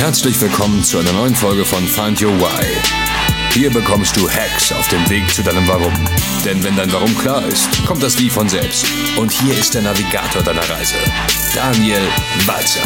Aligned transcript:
Herzlich 0.00 0.40
willkommen 0.40 0.82
zu 0.82 0.96
einer 0.96 1.12
neuen 1.12 1.34
Folge 1.34 1.62
von 1.62 1.86
Find 1.86 2.22
Your 2.22 2.32
Why. 2.40 2.64
Hier 3.52 3.70
bekommst 3.70 4.16
du 4.16 4.30
Hacks 4.30 4.72
auf 4.72 4.88
dem 4.88 5.10
Weg 5.10 5.28
zu 5.28 5.42
deinem 5.42 5.68
Warum. 5.68 5.92
Denn 6.42 6.64
wenn 6.64 6.74
dein 6.74 6.90
Warum 6.90 7.14
klar 7.18 7.46
ist, 7.46 7.68
kommt 7.86 8.02
das 8.02 8.18
Wie 8.18 8.30
von 8.30 8.48
selbst. 8.48 8.86
Und 9.18 9.30
hier 9.30 9.52
ist 9.52 9.74
der 9.74 9.82
Navigator 9.82 10.42
deiner 10.42 10.62
Reise, 10.62 10.96
Daniel 11.54 12.00
Walzer. 12.46 12.80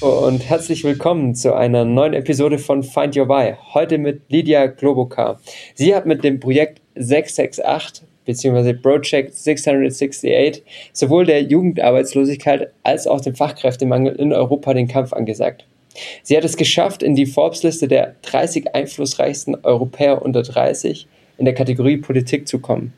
Und 0.00 0.48
herzlich 0.48 0.84
willkommen 0.84 1.34
zu 1.34 1.54
einer 1.54 1.84
neuen 1.84 2.14
Episode 2.14 2.58
von 2.58 2.84
Find 2.84 3.16
Your 3.16 3.28
Why. 3.28 3.56
Heute 3.74 3.98
mit 3.98 4.30
Lydia 4.30 4.66
Globokar. 4.66 5.40
Sie 5.74 5.92
hat 5.92 6.06
mit 6.06 6.22
dem 6.22 6.38
Projekt 6.38 6.80
668 6.94 8.06
bzw. 8.24 8.74
Project 8.74 9.34
668 9.34 10.62
sowohl 10.92 11.26
der 11.26 11.42
Jugendarbeitslosigkeit 11.42 12.72
als 12.82 13.06
auch 13.06 13.20
dem 13.20 13.34
Fachkräftemangel 13.34 14.14
in 14.16 14.32
Europa 14.32 14.74
den 14.74 14.88
Kampf 14.88 15.12
angesagt. 15.12 15.66
Sie 16.22 16.36
hat 16.36 16.44
es 16.44 16.56
geschafft, 16.56 17.02
in 17.02 17.14
die 17.14 17.26
Forbes-Liste 17.26 17.88
der 17.88 18.16
30 18.22 18.74
einflussreichsten 18.74 19.56
Europäer 19.62 20.22
unter 20.22 20.42
30 20.42 21.06
in 21.38 21.44
der 21.44 21.54
Kategorie 21.54 21.98
Politik 21.98 22.48
zu 22.48 22.58
kommen. 22.58 22.92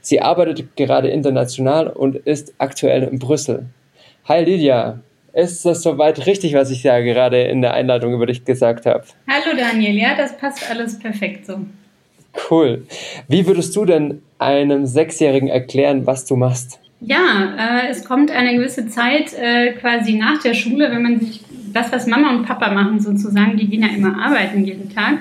Sie 0.00 0.20
arbeitet 0.20 0.76
gerade 0.76 1.08
international 1.08 1.88
und 1.88 2.16
ist 2.16 2.54
aktuell 2.58 3.02
in 3.02 3.18
Brüssel. 3.18 3.66
Hi 4.26 4.42
Lydia, 4.42 5.00
ist 5.32 5.66
das 5.66 5.82
soweit 5.82 6.24
richtig, 6.26 6.54
was 6.54 6.70
ich 6.70 6.82
da 6.82 7.00
gerade 7.00 7.42
in 7.42 7.60
der 7.60 7.74
Einladung 7.74 8.14
über 8.14 8.26
dich 8.26 8.44
gesagt 8.44 8.86
habe? 8.86 9.04
Hallo 9.28 9.56
Daniel, 9.56 9.96
ja, 9.96 10.16
das 10.16 10.36
passt 10.36 10.68
alles 10.70 10.98
perfekt 10.98 11.46
so. 11.46 11.58
Cool. 12.50 12.86
Wie 13.28 13.46
würdest 13.46 13.74
du 13.76 13.84
denn 13.84 14.22
einem 14.38 14.86
Sechsjährigen 14.86 15.48
erklären, 15.48 16.06
was 16.06 16.26
du 16.26 16.36
machst? 16.36 16.80
Ja, 17.00 17.54
äh, 17.58 17.90
es 17.90 18.04
kommt 18.04 18.30
eine 18.30 18.54
gewisse 18.54 18.88
Zeit 18.88 19.34
äh, 19.34 19.72
quasi 19.72 20.14
nach 20.14 20.42
der 20.42 20.54
Schule, 20.54 20.90
wenn 20.90 21.02
man 21.02 21.20
sich 21.20 21.42
das, 21.72 21.92
was 21.92 22.06
Mama 22.06 22.30
und 22.30 22.46
Papa 22.46 22.72
machen 22.72 23.00
sozusagen, 23.00 23.56
die 23.56 23.68
gehen 23.68 23.82
ja 23.82 23.88
immer 23.88 24.22
arbeiten 24.22 24.64
jeden 24.64 24.94
Tag. 24.94 25.18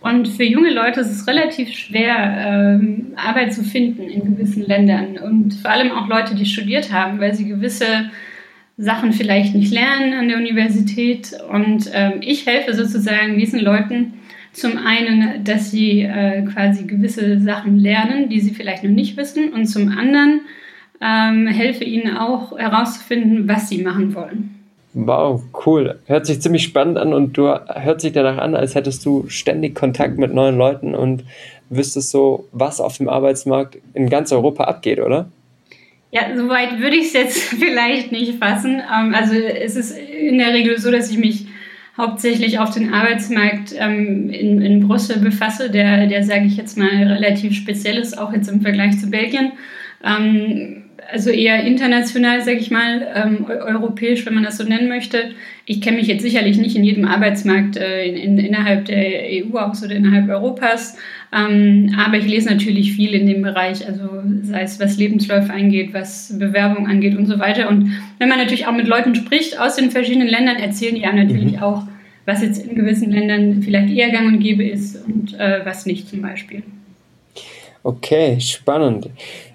Und 0.00 0.28
für 0.28 0.44
junge 0.44 0.70
Leute 0.70 1.00
ist 1.00 1.10
es 1.10 1.26
relativ 1.26 1.70
schwer, 1.70 2.78
ähm, 2.78 3.14
Arbeit 3.16 3.52
zu 3.52 3.64
finden 3.64 4.02
in 4.02 4.24
gewissen 4.24 4.64
Ländern. 4.64 5.18
Und 5.18 5.54
vor 5.54 5.70
allem 5.70 5.90
auch 5.90 6.06
Leute, 6.08 6.34
die 6.34 6.46
studiert 6.46 6.92
haben, 6.92 7.18
weil 7.18 7.34
sie 7.34 7.48
gewisse 7.48 8.10
Sachen 8.76 9.12
vielleicht 9.12 9.54
nicht 9.56 9.72
lernen 9.72 10.12
an 10.12 10.28
der 10.28 10.36
Universität. 10.36 11.32
Und 11.50 11.90
ähm, 11.92 12.20
ich 12.20 12.46
helfe 12.46 12.74
sozusagen 12.74 13.38
diesen 13.38 13.58
Leuten, 13.58 14.14
zum 14.52 14.78
einen, 14.78 15.44
dass 15.44 15.70
sie 15.70 16.02
äh, 16.02 16.42
quasi 16.42 16.84
gewisse 16.84 17.40
Sachen 17.40 17.78
lernen, 17.78 18.28
die 18.28 18.40
sie 18.40 18.50
vielleicht 18.50 18.84
noch 18.84 18.90
nicht 18.90 19.16
wissen. 19.16 19.52
Und 19.52 19.66
zum 19.66 19.88
anderen 19.88 20.42
ähm, 21.00 21.46
helfe 21.46 21.84
ihnen 21.84 22.16
auch 22.16 22.58
herauszufinden, 22.58 23.48
was 23.48 23.68
sie 23.68 23.82
machen 23.82 24.14
wollen. 24.14 24.54
Wow, 24.94 25.42
cool. 25.66 25.98
Hört 26.06 26.26
sich 26.26 26.40
ziemlich 26.40 26.64
spannend 26.64 26.98
an 26.98 27.12
und 27.12 27.36
du 27.36 27.46
hört 27.46 28.00
sich 28.00 28.12
danach 28.12 28.38
an, 28.38 28.56
als 28.56 28.74
hättest 28.74 29.04
du 29.04 29.26
ständig 29.28 29.74
Kontakt 29.74 30.18
mit 30.18 30.34
neuen 30.34 30.56
Leuten 30.56 30.94
und 30.94 31.24
wüsstest 31.70 32.10
so, 32.10 32.48
was 32.52 32.80
auf 32.80 32.96
dem 32.96 33.08
Arbeitsmarkt 33.08 33.78
in 33.94 34.08
ganz 34.08 34.32
Europa 34.32 34.64
abgeht, 34.64 34.98
oder? 34.98 35.28
Ja, 36.10 36.34
soweit 36.34 36.80
würde 36.80 36.96
ich 36.96 37.08
es 37.08 37.12
jetzt 37.12 37.42
vielleicht 37.60 38.12
nicht 38.12 38.38
fassen. 38.38 38.80
Ähm, 38.80 39.14
also 39.14 39.34
es 39.34 39.76
ist 39.76 39.96
in 39.96 40.38
der 40.38 40.54
Regel 40.54 40.78
so, 40.78 40.90
dass 40.90 41.10
ich 41.10 41.18
mich 41.18 41.46
hauptsächlich 41.98 42.58
auf 42.60 42.70
den 42.70 42.94
Arbeitsmarkt 42.94 43.74
ähm, 43.76 44.30
in, 44.30 44.62
in 44.62 44.86
Brüssel 44.86 45.18
befasse, 45.18 45.68
der, 45.68 46.06
der 46.06 46.22
sage 46.22 46.46
ich 46.46 46.56
jetzt 46.56 46.78
mal, 46.78 46.88
relativ 46.88 47.54
speziell 47.54 47.98
ist, 47.98 48.16
auch 48.16 48.32
jetzt 48.32 48.48
im 48.48 48.62
Vergleich 48.62 48.98
zu 48.98 49.10
Belgien. 49.10 49.52
Ähm, 50.02 50.84
also 51.10 51.30
eher 51.30 51.64
international, 51.64 52.42
sage 52.42 52.58
ich 52.58 52.70
mal, 52.70 53.06
ähm, 53.14 53.46
europäisch, 53.46 54.26
wenn 54.26 54.34
man 54.34 54.44
das 54.44 54.58
so 54.58 54.64
nennen 54.64 54.88
möchte. 54.88 55.30
Ich 55.64 55.80
kenne 55.80 55.96
mich 55.96 56.06
jetzt 56.06 56.22
sicherlich 56.22 56.58
nicht 56.58 56.76
in 56.76 56.84
jedem 56.84 57.06
Arbeitsmarkt 57.06 57.76
äh, 57.76 58.04
in, 58.04 58.16
in, 58.16 58.38
innerhalb 58.38 58.84
der 58.84 59.22
EU 59.30 59.56
aus 59.56 59.82
oder 59.82 59.94
innerhalb 59.94 60.28
Europas, 60.28 60.98
ähm, 61.34 61.94
aber 61.98 62.18
ich 62.18 62.26
lese 62.26 62.50
natürlich 62.50 62.92
viel 62.92 63.14
in 63.14 63.26
dem 63.26 63.42
Bereich, 63.42 63.86
also 63.86 64.22
sei 64.42 64.62
es 64.62 64.78
was 64.80 64.98
Lebensläufe 64.98 65.52
angeht, 65.52 65.94
was 65.94 66.38
Bewerbung 66.38 66.86
angeht 66.86 67.16
und 67.16 67.26
so 67.26 67.38
weiter. 67.38 67.68
Und 67.68 67.92
wenn 68.18 68.28
man 68.28 68.38
natürlich 68.38 68.66
auch 68.66 68.76
mit 68.76 68.86
Leuten 68.86 69.14
spricht 69.14 69.58
aus 69.58 69.76
den 69.76 69.90
verschiedenen 69.90 70.28
Ländern, 70.28 70.56
erzählen 70.56 70.94
die 70.94 71.06
einem 71.06 71.26
natürlich 71.26 71.52
mhm. 71.52 71.62
auch, 71.62 71.82
was 72.26 72.42
jetzt 72.42 72.66
in 72.66 72.76
gewissen 72.76 73.10
Ländern 73.10 73.62
vielleicht 73.62 73.90
eher 73.90 74.10
gang 74.10 74.26
und 74.26 74.40
gäbe 74.40 74.64
ist 74.64 75.02
und 75.06 75.38
äh, 75.38 75.60
was 75.64 75.86
nicht 75.86 76.08
zum 76.08 76.20
Beispiel. 76.20 76.62
Okay, 77.82 78.40
spannend. 78.40 79.08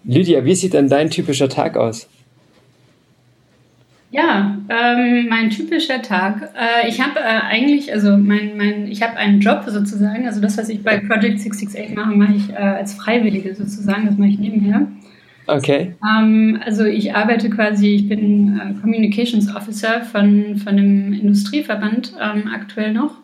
Lydia, 0.04 0.44
wie 0.46 0.56
sieht 0.56 0.74
denn 0.74 0.90
dein 0.90 1.10
typischer 1.10 1.50
Tag 1.50 1.78
aus? 1.78 2.08
Ja, 4.14 4.60
ähm, 4.70 5.28
mein 5.28 5.50
typischer 5.50 6.00
Tag. 6.04 6.54
Äh, 6.54 6.88
ich 6.88 7.02
habe 7.02 7.20
äh, 7.20 7.24
eigentlich, 7.24 7.92
also 7.92 8.16
mein, 8.16 8.56
mein, 8.58 8.88
ich 8.88 9.02
habe 9.02 9.18
einen 9.18 9.40
Job 9.40 9.64
sozusagen. 9.66 10.28
Also 10.28 10.40
das, 10.40 10.56
was 10.56 10.70
ich 10.70 10.84
bei 10.84 11.00
Project 11.00 11.40
668 11.40 11.96
mache, 11.96 12.16
mache 12.16 12.34
ich 12.34 12.50
äh, 12.52 12.58
als 12.58 12.94
Freiwillige 12.94 13.56
sozusagen. 13.56 14.06
Das 14.06 14.18
mache 14.18 14.30
ich 14.30 14.38
nebenher. 14.38 14.88
Okay. 15.48 15.96
Ähm, 16.08 16.60
also 16.64 16.86
ich 16.86 17.16
arbeite 17.16 17.50
quasi, 17.50 17.96
ich 17.96 18.08
bin 18.08 18.60
äh, 18.60 18.80
Communications 18.82 19.54
Officer 19.56 20.02
von, 20.04 20.58
von 20.58 20.74
einem 20.74 21.14
Industrieverband 21.14 22.14
ähm, 22.22 22.52
aktuell 22.54 22.94
noch. 22.94 23.16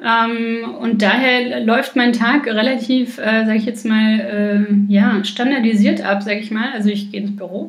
Ähm, 0.00 0.76
und 0.80 1.02
daher 1.02 1.64
läuft 1.64 1.96
mein 1.96 2.12
Tag 2.12 2.46
relativ, 2.46 3.18
äh, 3.18 3.44
sage 3.44 3.56
ich 3.56 3.66
jetzt 3.66 3.84
mal, 3.84 4.20
äh, 4.20 4.92
ja, 4.92 5.24
standardisiert 5.24 6.04
ab, 6.04 6.22
sage 6.22 6.38
ich 6.38 6.50
mal. 6.50 6.70
Also 6.72 6.88
ich 6.88 7.10
gehe 7.10 7.22
ins 7.22 7.34
Büro 7.34 7.68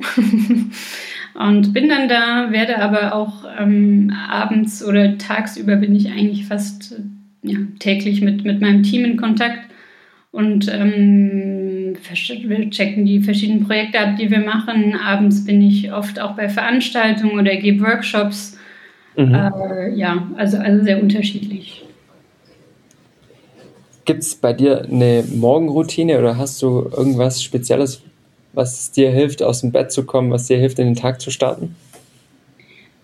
und 1.33 1.73
bin 1.73 1.89
dann 1.89 2.07
da, 2.07 2.51
werde 2.51 2.79
aber 2.79 3.15
auch 3.15 3.45
ähm, 3.59 4.13
abends 4.29 4.85
oder 4.85 5.17
tagsüber 5.17 5.77
bin 5.77 5.95
ich 5.95 6.11
eigentlich 6.11 6.45
fast 6.45 7.01
ja, 7.41 7.57
täglich 7.79 8.21
mit, 8.21 8.43
mit 8.43 8.61
meinem 8.61 8.83
Team 8.83 9.05
in 9.05 9.17
Kontakt 9.17 9.69
und 10.31 10.71
ähm, 10.71 11.95
wir 11.95 12.69
checken 12.69 13.05
die 13.05 13.21
verschiedenen 13.21 13.65
Projekte 13.65 13.99
ab, 13.99 14.17
die 14.17 14.29
wir 14.29 14.41
machen. 14.41 14.95
Abends 14.95 15.45
bin 15.45 15.61
ich 15.61 15.91
oft 15.91 16.19
auch 16.19 16.35
bei 16.35 16.47
Veranstaltungen 16.47 17.39
oder 17.39 17.55
gebe 17.55 17.83
Workshops. 17.83 18.59
Mhm. 19.17 19.33
Äh, 19.33 19.95
ja, 19.95 20.27
also, 20.37 20.57
also 20.57 20.83
sehr 20.83 21.01
unterschiedlich. 21.01 21.83
Gibt 24.09 24.23
es 24.23 24.33
bei 24.33 24.53
dir 24.53 24.85
eine 24.91 25.23
Morgenroutine 25.35 26.17
oder 26.17 26.35
hast 26.35 26.59
du 26.63 26.89
irgendwas 26.97 27.43
Spezielles, 27.43 28.01
was 28.53 28.89
dir 28.89 29.11
hilft, 29.11 29.43
aus 29.43 29.61
dem 29.61 29.71
Bett 29.71 29.91
zu 29.91 30.03
kommen, 30.03 30.31
was 30.31 30.47
dir 30.47 30.57
hilft, 30.57 30.79
in 30.79 30.85
den 30.85 30.95
Tag 30.95 31.21
zu 31.21 31.29
starten? 31.29 31.75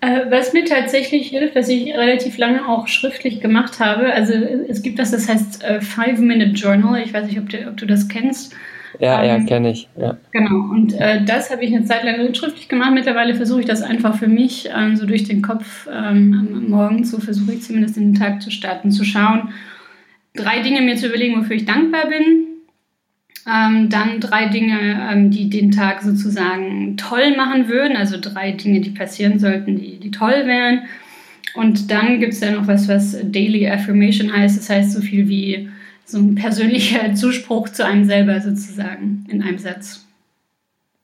Äh, 0.01 0.21
was 0.31 0.53
mir 0.53 0.65
tatsächlich 0.65 1.27
hilft, 1.27 1.55
was 1.55 1.69
ich 1.69 1.93
relativ 1.93 2.39
lange 2.39 2.67
auch 2.67 2.87
schriftlich 2.87 3.39
gemacht 3.39 3.79
habe, 3.79 4.13
also 4.13 4.33
es 4.33 4.81
gibt 4.81 4.97
das, 4.97 5.11
das 5.11 5.29
heißt 5.29 5.63
äh, 5.63 5.79
Five-Minute-Journal. 5.79 6.99
Ich 7.03 7.13
weiß 7.13 7.27
nicht, 7.27 7.37
ob 7.37 7.49
du, 7.49 7.67
ob 7.67 7.77
du 7.77 7.85
das 7.85 8.07
kennst. 8.07 8.55
Ja, 8.99 9.21
ähm, 9.21 9.41
ja, 9.41 9.45
kenne 9.45 9.73
ich. 9.73 9.87
Ja. 9.95 10.17
Genau, 10.31 10.71
und 10.71 10.99
äh, 10.99 11.23
das 11.23 11.51
habe 11.51 11.63
ich 11.65 11.75
eine 11.75 11.85
Zeit 11.85 12.03
lang 12.03 12.33
schriftlich 12.33 12.67
gemacht. 12.67 12.95
Mittlerweile 12.95 13.35
versuche 13.35 13.59
ich 13.59 13.67
das 13.67 13.83
einfach 13.83 14.17
für 14.17 14.27
mich, 14.27 14.69
ähm, 14.75 14.95
so 14.95 15.05
durch 15.05 15.25
den 15.25 15.43
Kopf 15.43 15.87
ähm, 15.87 16.49
am 16.51 16.69
Morgen 16.71 17.03
zu, 17.03 17.21
versuche 17.21 17.53
ich 17.53 17.61
zumindest 17.61 17.95
in 17.95 18.13
den 18.13 18.19
Tag 18.19 18.41
zu 18.41 18.49
starten, 18.49 18.89
zu 18.89 19.03
schauen, 19.03 19.49
drei 20.35 20.61
Dinge 20.61 20.81
mir 20.81 20.95
zu 20.95 21.07
überlegen, 21.07 21.39
wofür 21.39 21.55
ich 21.55 21.65
dankbar 21.65 22.07
bin. 22.07 22.47
Ähm, 23.47 23.89
dann 23.89 24.19
drei 24.19 24.47
Dinge, 24.47 25.07
ähm, 25.11 25.29
die 25.29 25.49
den 25.49 25.71
Tag 25.71 26.01
sozusagen 26.01 26.97
toll 26.97 27.35
machen 27.35 27.67
würden, 27.67 27.95
also 27.95 28.17
drei 28.19 28.51
Dinge, 28.51 28.81
die 28.81 28.89
passieren 28.89 29.37
sollten, 29.37 29.77
die, 29.77 29.97
die 29.97 30.11
toll 30.11 30.45
wären. 30.45 30.81
Und 31.53 31.91
dann 31.91 32.19
gibt 32.19 32.33
es 32.33 32.39
ja 32.39 32.51
noch 32.51 32.67
was, 32.67 32.87
was 32.87 33.17
Daily 33.23 33.67
Affirmation 33.69 34.33
heißt. 34.33 34.57
Das 34.57 34.69
heißt 34.69 34.91
so 34.93 35.01
viel 35.01 35.27
wie 35.29 35.69
so 36.05 36.17
ein 36.17 36.35
persönlicher 36.35 37.13
Zuspruch 37.15 37.69
zu 37.69 37.85
einem 37.85 38.05
selber 38.05 38.41
sozusagen 38.41 39.25
in 39.29 39.41
einem 39.41 39.59
Satz. 39.59 40.05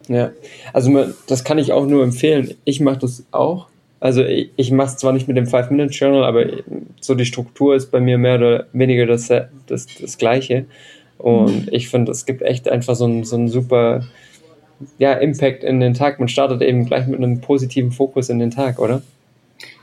Ja, 0.08 0.32
also 0.74 1.14
das 1.28 1.44
kann 1.44 1.60
ich 1.60 1.72
auch 1.72 1.86
nur 1.86 2.04
empfehlen. 2.04 2.56
Ich 2.66 2.80
mache 2.80 3.00
das 3.00 3.24
auch. 3.32 3.68
Also 4.02 4.26
ich, 4.26 4.50
ich 4.58 4.72
mache 4.72 4.88
es 4.88 4.98
zwar 4.98 5.14
nicht 5.14 5.28
mit 5.28 5.38
dem 5.38 5.46
Five-Minute-Journal, 5.46 6.26
aber 6.26 6.46
so 7.00 7.16
die 7.16 7.26
Struktur 7.26 7.76
ist 7.76 7.92
bei 7.92 8.02
mir 8.02 8.18
mehr 8.18 8.36
oder 8.36 8.66
weniger 8.74 9.06
das, 9.06 9.28
das, 9.68 9.86
das 10.02 10.18
Gleiche. 10.18 10.66
Und 11.20 11.68
mhm. 11.68 11.68
ich 11.72 11.88
finde, 11.88 12.12
es 12.12 12.26
gibt 12.26 12.42
echt 12.42 12.68
einfach 12.68 12.96
so 12.96 13.06
einen, 13.06 13.24
so 13.24 13.36
einen 13.36 13.48
super 13.48 14.04
ja, 14.98 15.14
Impact 15.14 15.64
in 15.64 15.80
den 15.80 15.94
Tag. 15.94 16.20
Man 16.20 16.28
startet 16.28 16.64
eben 16.64 16.88
gleich 16.88 17.06
mit 17.06 17.20
einem 17.20 17.42
positiven 17.42 17.92
Fokus 17.92 18.30
in 18.30 18.40
den 18.40 18.50
Tag, 18.50 18.80
oder? 18.80 19.04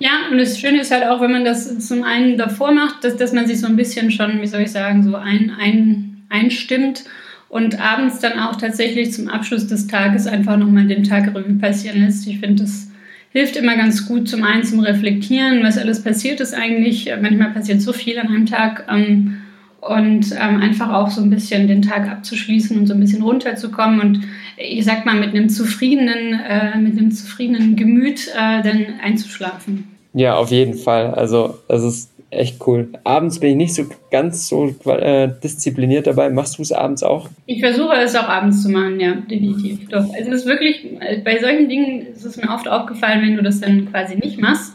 Ja, 0.00 0.10
und 0.32 0.38
das 0.38 0.58
Schöne 0.58 0.80
ist 0.80 0.90
halt 0.90 1.04
auch, 1.06 1.20
wenn 1.20 1.30
man 1.30 1.44
das 1.44 1.86
zum 1.86 2.02
einen 2.02 2.36
davor 2.36 2.72
macht, 2.72 3.04
dass, 3.04 3.16
dass 3.16 3.32
man 3.32 3.46
sich 3.46 3.60
so 3.60 3.68
ein 3.68 3.76
bisschen 3.76 4.10
schon, 4.10 4.40
wie 4.40 4.46
soll 4.48 4.62
ich 4.62 4.72
sagen, 4.72 5.04
so 5.04 5.14
ein, 5.14 5.52
ein, 5.56 6.24
einstimmt 6.28 7.04
und 7.48 7.80
abends 7.80 8.18
dann 8.18 8.40
auch 8.40 8.56
tatsächlich 8.56 9.12
zum 9.12 9.28
Abschluss 9.28 9.68
des 9.68 9.86
Tages 9.86 10.26
einfach 10.26 10.56
nochmal 10.56 10.88
den 10.88 11.04
Tag 11.04 11.28
Revue 11.28 11.54
passieren 11.60 12.02
lässt. 12.02 12.26
Ich 12.26 12.40
finde, 12.40 12.64
das 12.64 12.87
hilft 13.30 13.56
immer 13.56 13.76
ganz 13.76 14.06
gut, 14.06 14.28
zum 14.28 14.44
einen 14.44 14.64
zum 14.64 14.80
Reflektieren, 14.80 15.62
was 15.62 15.78
alles 15.78 16.02
passiert 16.02 16.40
ist 16.40 16.54
eigentlich. 16.54 17.10
Manchmal 17.20 17.50
passiert 17.50 17.80
so 17.80 17.92
viel 17.92 18.18
an 18.18 18.28
einem 18.28 18.46
Tag. 18.46 18.86
Ähm, 18.90 19.38
und 19.80 20.32
ähm, 20.32 20.60
einfach 20.60 20.92
auch 20.92 21.10
so 21.10 21.22
ein 21.22 21.30
bisschen 21.30 21.68
den 21.68 21.82
Tag 21.82 22.10
abzuschließen 22.10 22.76
und 22.76 22.86
so 22.86 22.94
ein 22.94 23.00
bisschen 23.00 23.22
runterzukommen 23.22 24.00
und 24.00 24.20
ich 24.56 24.84
sag 24.84 25.06
mal 25.06 25.14
mit 25.14 25.30
einem 25.30 25.48
zufriedenen, 25.48 26.40
äh, 26.40 26.76
mit 26.78 26.98
einem 26.98 27.12
zufriedenen 27.12 27.76
Gemüt 27.76 28.28
äh, 28.28 28.62
dann 28.62 28.86
einzuschlafen. 29.02 29.84
Ja, 30.14 30.34
auf 30.34 30.50
jeden 30.50 30.74
Fall. 30.74 31.14
Also, 31.14 31.58
das 31.68 31.84
ist 31.84 32.10
echt 32.30 32.66
cool. 32.66 32.88
Abends 33.04 33.40
bin 33.40 33.50
ich 33.50 33.56
nicht 33.56 33.74
so 33.74 33.86
ganz 34.10 34.48
so 34.48 34.74
äh, 34.86 35.30
diszipliniert 35.42 36.06
dabei. 36.06 36.28
Machst 36.30 36.58
du 36.58 36.62
es 36.62 36.72
abends 36.72 37.02
auch? 37.02 37.28
Ich 37.46 37.60
versuche 37.60 37.94
es 37.96 38.14
auch 38.14 38.28
abends 38.28 38.62
zu 38.62 38.68
machen, 38.68 39.00
ja, 39.00 39.14
definitiv. 39.14 39.88
Doch. 39.88 40.04
Also 40.12 40.30
es 40.30 40.40
ist 40.40 40.46
wirklich, 40.46 40.86
bei 41.24 41.38
solchen 41.40 41.68
Dingen 41.68 42.06
ist 42.08 42.24
es 42.24 42.36
mir 42.36 42.50
oft 42.50 42.68
aufgefallen, 42.68 43.22
wenn 43.22 43.36
du 43.36 43.42
das 43.42 43.60
dann 43.60 43.90
quasi 43.90 44.16
nicht 44.16 44.40
machst, 44.40 44.74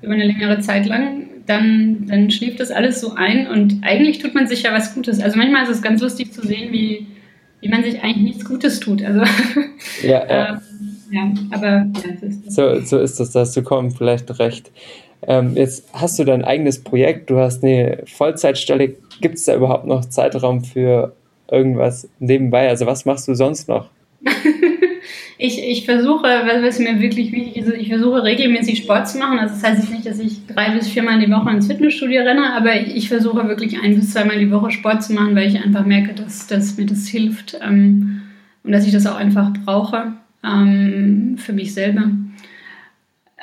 über 0.00 0.14
eine 0.14 0.26
längere 0.26 0.60
Zeit 0.60 0.86
lang, 0.86 1.28
dann, 1.46 2.06
dann 2.06 2.30
schläft 2.30 2.60
das 2.60 2.70
alles 2.70 3.00
so 3.00 3.14
ein 3.14 3.46
und 3.48 3.82
eigentlich 3.82 4.18
tut 4.18 4.34
man 4.34 4.46
sich 4.46 4.62
ja 4.62 4.72
was 4.72 4.94
Gutes. 4.94 5.20
Also 5.20 5.36
manchmal 5.36 5.64
ist 5.64 5.70
es 5.70 5.82
ganz 5.82 6.00
lustig 6.00 6.32
zu 6.32 6.46
sehen, 6.46 6.72
wie, 6.72 7.06
wie 7.60 7.68
man 7.68 7.82
sich 7.82 8.02
eigentlich 8.02 8.22
nichts 8.22 8.44
Gutes 8.44 8.80
tut. 8.80 9.02
Also 9.02 9.20
ja, 10.02 10.26
ja. 10.26 10.48
ähm, 10.54 10.60
ja, 11.10 11.32
aber 11.50 11.66
ja, 11.66 12.16
so 12.18 12.26
ist 12.26 12.46
das. 12.46 12.54
So, 12.54 12.80
so 12.80 12.98
ist 12.98 13.20
das, 13.20 13.30
da 13.32 13.40
hast 13.40 13.56
du 13.56 13.62
kommen 13.62 13.90
vielleicht 13.90 14.38
recht. 14.38 14.70
Ähm, 15.26 15.56
jetzt 15.56 15.88
hast 15.92 16.18
du 16.18 16.24
dein 16.24 16.44
eigenes 16.44 16.82
Projekt, 16.82 17.30
du 17.30 17.38
hast 17.38 17.64
eine 17.64 18.02
Vollzeitstelle. 18.06 18.94
Gibt 19.20 19.36
es 19.36 19.44
da 19.44 19.54
überhaupt 19.54 19.86
noch 19.86 20.04
Zeitraum 20.04 20.64
für 20.64 21.14
irgendwas 21.50 22.08
nebenbei? 22.18 22.68
Also 22.68 22.86
was 22.86 23.04
machst 23.04 23.28
du 23.28 23.34
sonst 23.34 23.68
noch? 23.68 23.88
ich, 25.38 25.62
ich 25.62 25.84
versuche, 25.84 26.24
was 26.24 26.78
mir 26.78 27.00
wirklich 27.00 27.32
wichtig 27.32 27.56
ist, 27.56 27.72
ich 27.72 27.88
versuche 27.88 28.22
regelmäßig 28.22 28.78
Sport 28.78 29.08
zu 29.08 29.18
machen. 29.18 29.38
Also 29.38 29.54
das 29.54 29.64
heißt 29.64 29.90
nicht, 29.90 30.06
dass 30.06 30.18
ich 30.18 30.46
drei 30.46 30.70
bis 30.70 30.88
viermal 30.88 31.20
die 31.20 31.30
Woche 31.30 31.50
ins 31.50 31.66
Fitnessstudio 31.66 32.22
renne, 32.22 32.54
aber 32.54 32.74
ich 32.80 33.08
versuche 33.08 33.48
wirklich 33.48 33.78
ein 33.82 33.96
bis 33.96 34.12
zweimal 34.12 34.38
die 34.38 34.50
Woche 34.50 34.70
Sport 34.70 35.02
zu 35.02 35.12
machen, 35.12 35.34
weil 35.34 35.48
ich 35.48 35.62
einfach 35.62 35.86
merke, 35.86 36.14
dass, 36.14 36.46
dass 36.46 36.76
mir 36.76 36.86
das 36.86 37.06
hilft 37.06 37.58
ähm, 37.62 38.22
und 38.62 38.72
dass 38.72 38.86
ich 38.86 38.92
das 38.92 39.06
auch 39.06 39.16
einfach 39.16 39.52
brauche 39.64 40.12
ähm, 40.44 41.36
für 41.38 41.52
mich 41.52 41.74
selber. 41.74 42.10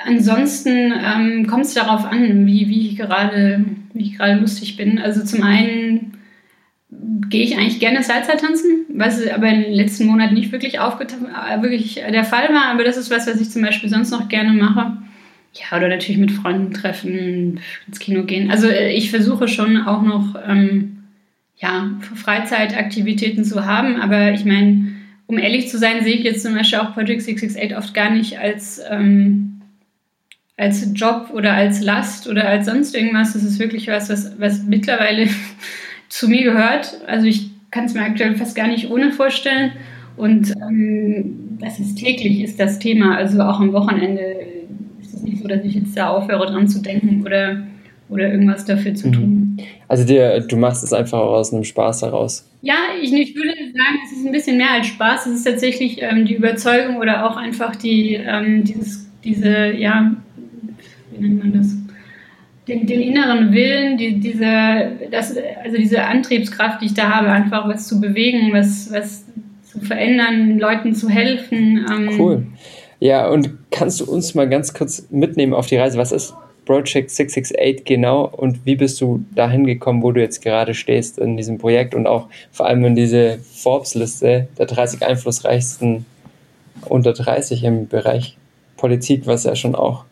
Ansonsten 0.04 0.92
ähm, 0.92 1.46
kommt 1.46 1.64
es 1.64 1.74
darauf 1.74 2.04
an, 2.04 2.46
wie, 2.46 2.68
wie, 2.68 2.88
ich 2.88 2.96
gerade, 2.96 3.64
lustig 4.40 4.76
bin. 4.76 4.98
Also 4.98 5.24
zum 5.24 5.42
einen 5.42 6.14
gehe 7.28 7.44
ich 7.44 7.56
eigentlich 7.56 7.80
gerne 7.80 8.02
Salsa 8.02 8.34
tanzen, 8.34 8.86
was 8.88 9.26
aber 9.28 9.48
in 9.48 9.62
den 9.62 9.72
letzten 9.72 10.06
Monaten 10.06 10.34
nicht 10.34 10.52
wirklich, 10.52 10.74
äh, 10.76 11.62
wirklich 11.62 11.94
der 11.94 12.24
Fall 12.24 12.48
war. 12.50 12.66
Aber 12.66 12.84
das 12.84 12.96
ist 12.96 13.10
was, 13.10 13.26
was 13.26 13.40
ich 13.40 13.50
zum 13.50 13.62
Beispiel 13.62 13.88
sonst 13.88 14.10
noch 14.10 14.28
gerne 14.28 14.52
mache. 14.52 14.96
Ja, 15.54 15.76
oder 15.76 15.88
natürlich 15.88 16.18
mit 16.18 16.32
Freunden 16.32 16.72
treffen, 16.72 17.60
ins 17.86 17.98
Kino 17.98 18.24
gehen. 18.24 18.50
Also 18.50 18.68
äh, 18.68 18.92
ich 18.92 19.10
versuche 19.10 19.48
schon 19.48 19.76
auch 19.76 20.02
noch 20.02 20.34
ähm, 20.46 21.02
ja, 21.56 21.90
Freizeitaktivitäten 22.14 23.44
zu 23.44 23.66
haben. 23.66 23.96
Aber 24.00 24.32
ich 24.32 24.44
meine, 24.44 24.92
um 25.26 25.38
ehrlich 25.38 25.68
zu 25.68 25.78
sein, 25.78 26.02
sehe 26.02 26.16
ich 26.16 26.24
jetzt 26.24 26.42
zum 26.42 26.54
Beispiel 26.54 26.80
auch 26.80 26.94
Project 26.94 27.22
668 27.22 27.76
oft 27.76 27.94
gar 27.94 28.10
nicht 28.10 28.38
als, 28.38 28.80
ähm, 28.90 29.51
als 30.56 30.86
Job 30.94 31.30
oder 31.34 31.54
als 31.54 31.80
Last 31.80 32.28
oder 32.28 32.46
als 32.46 32.66
sonst 32.66 32.94
irgendwas. 32.94 33.32
Das 33.32 33.42
ist 33.42 33.58
wirklich 33.58 33.88
was, 33.88 34.10
was, 34.10 34.38
was 34.38 34.62
mittlerweile 34.64 35.28
zu 36.08 36.28
mir 36.28 36.42
gehört. 36.42 37.00
Also 37.06 37.26
ich 37.26 37.50
kann 37.70 37.86
es 37.86 37.94
mir 37.94 38.02
aktuell 38.02 38.36
fast 38.36 38.54
gar 38.54 38.68
nicht 38.68 38.90
ohne 38.90 39.12
vorstellen. 39.12 39.72
Und 40.16 40.52
ähm, 40.60 41.58
das 41.60 41.78
ist 41.78 41.96
täglich, 41.96 42.42
ist 42.42 42.60
das 42.60 42.78
Thema. 42.78 43.16
Also 43.16 43.40
auch 43.40 43.60
am 43.60 43.72
Wochenende 43.72 44.22
ist 45.00 45.14
es 45.14 45.22
nicht 45.22 45.42
so, 45.42 45.48
dass 45.48 45.64
ich 45.64 45.74
jetzt 45.74 45.96
da 45.96 46.10
aufhöre, 46.10 46.46
dran 46.46 46.68
zu 46.68 46.82
denken 46.82 47.22
oder, 47.24 47.62
oder 48.10 48.30
irgendwas 48.30 48.64
dafür 48.66 48.94
zu 48.94 49.08
mhm. 49.08 49.12
tun. 49.12 49.56
Also 49.88 50.04
dir, 50.04 50.40
du 50.40 50.56
machst 50.56 50.84
es 50.84 50.92
einfach 50.92 51.18
aus 51.18 51.52
einem 51.52 51.64
Spaß 51.64 52.02
heraus. 52.02 52.48
Ja, 52.60 52.74
ich, 53.00 53.12
ich 53.12 53.34
würde 53.34 53.48
sagen, 53.48 53.98
es 54.04 54.18
ist 54.18 54.26
ein 54.26 54.32
bisschen 54.32 54.58
mehr 54.58 54.72
als 54.72 54.86
Spaß. 54.88 55.26
Es 55.26 55.36
ist 55.36 55.44
tatsächlich 55.44 56.02
ähm, 56.02 56.26
die 56.26 56.34
Überzeugung 56.34 56.98
oder 56.98 57.28
auch 57.28 57.36
einfach 57.36 57.74
die, 57.74 58.14
ähm, 58.14 58.64
dieses, 58.64 59.10
diese, 59.24 59.72
ja, 59.72 60.14
nennt 61.22 61.38
man 61.38 61.52
das? 61.52 61.74
Den, 62.68 62.86
den 62.86 63.00
inneren 63.00 63.52
Willen, 63.52 63.98
die, 63.98 64.20
diese, 64.20 64.92
das, 65.10 65.36
also 65.64 65.76
diese 65.76 66.04
Antriebskraft, 66.04 66.80
die 66.80 66.86
ich 66.86 66.94
da 66.94 67.08
habe, 67.08 67.28
einfach 67.28 67.68
was 67.68 67.88
zu 67.88 68.00
bewegen, 68.00 68.52
was, 68.52 68.92
was 68.92 69.24
zu 69.64 69.80
verändern, 69.80 70.58
Leuten 70.58 70.94
zu 70.94 71.08
helfen. 71.08 71.84
Ähm. 71.90 72.20
Cool. 72.20 72.46
Ja, 73.00 73.28
und 73.28 73.50
kannst 73.72 74.00
du 74.00 74.04
uns 74.04 74.34
mal 74.34 74.48
ganz 74.48 74.74
kurz 74.74 75.08
mitnehmen 75.10 75.54
auf 75.54 75.66
die 75.66 75.76
Reise? 75.76 75.98
Was 75.98 76.12
ist 76.12 76.34
Project 76.64 77.10
668 77.10 77.84
genau 77.84 78.24
und 78.24 78.64
wie 78.64 78.76
bist 78.76 79.00
du 79.00 79.24
dahin 79.34 79.66
gekommen, 79.66 80.02
wo 80.02 80.12
du 80.12 80.20
jetzt 80.20 80.42
gerade 80.42 80.74
stehst 80.74 81.18
in 81.18 81.36
diesem 81.36 81.58
Projekt 81.58 81.94
und 81.94 82.06
auch 82.06 82.28
vor 82.52 82.66
allem 82.66 82.84
in 82.84 82.94
diese 82.94 83.38
Forbes-Liste 83.38 84.48
der 84.56 84.66
30 84.66 85.04
einflussreichsten 85.04 86.06
unter 86.88 87.12
30 87.12 87.64
im 87.64 87.88
Bereich 87.88 88.36
Politik, 88.76 89.26
was 89.26 89.44
ja 89.44 89.56
schon 89.56 89.74
auch 89.74 90.04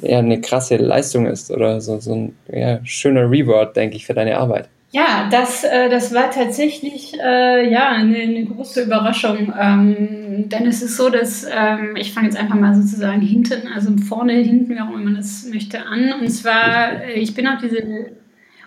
eher 0.00 0.18
eine 0.18 0.40
krasse 0.40 0.76
Leistung 0.76 1.26
ist 1.26 1.50
oder 1.50 1.80
so, 1.80 1.98
so 2.00 2.14
ein 2.14 2.36
ja, 2.52 2.80
schöner 2.84 3.30
Reward, 3.30 3.76
denke 3.76 3.96
ich, 3.96 4.06
für 4.06 4.14
deine 4.14 4.38
Arbeit. 4.38 4.68
Ja, 4.94 5.28
das, 5.28 5.64
äh, 5.64 5.88
das 5.88 6.14
war 6.14 6.30
tatsächlich 6.30 7.14
äh, 7.20 7.68
ja, 7.68 7.90
eine, 7.90 8.16
eine 8.16 8.44
große 8.44 8.82
Überraschung. 8.82 9.52
Ähm, 9.60 10.48
denn 10.48 10.68
es 10.68 10.82
ist 10.82 10.96
so, 10.96 11.10
dass 11.10 11.44
ähm, 11.52 11.96
ich 11.96 12.12
fange 12.12 12.28
jetzt 12.28 12.36
einfach 12.36 12.54
mal 12.54 12.76
sozusagen 12.76 13.20
hinten, 13.20 13.66
also 13.74 13.90
vorne, 13.96 14.34
hinten, 14.34 14.72
wie 14.72 14.80
auch 14.80 14.90
immer 14.90 15.00
man 15.00 15.16
das 15.16 15.48
möchte, 15.52 15.84
an. 15.84 16.12
Und 16.20 16.28
zwar, 16.28 17.02
äh, 17.02 17.14
ich 17.14 17.34
bin 17.34 17.48
auf 17.48 17.58
diese, 17.60 17.82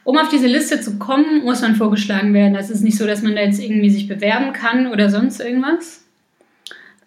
um 0.03 0.17
auf 0.17 0.27
diese 0.27 0.47
Liste 0.47 0.81
zu 0.81 0.99
kommen, 0.99 1.45
muss 1.45 1.61
man 1.61 1.75
vorgeschlagen 1.75 2.33
werden. 2.33 2.53
Das 2.53 2.69
ist 2.69 2.83
nicht 2.83 2.97
so, 2.97 3.07
dass 3.07 3.21
man 3.21 3.33
da 3.33 3.43
jetzt 3.43 3.63
irgendwie 3.63 3.89
sich 3.89 4.09
bewerben 4.09 4.51
kann 4.51 4.87
oder 4.87 5.09
sonst 5.09 5.39
irgendwas. 5.39 6.06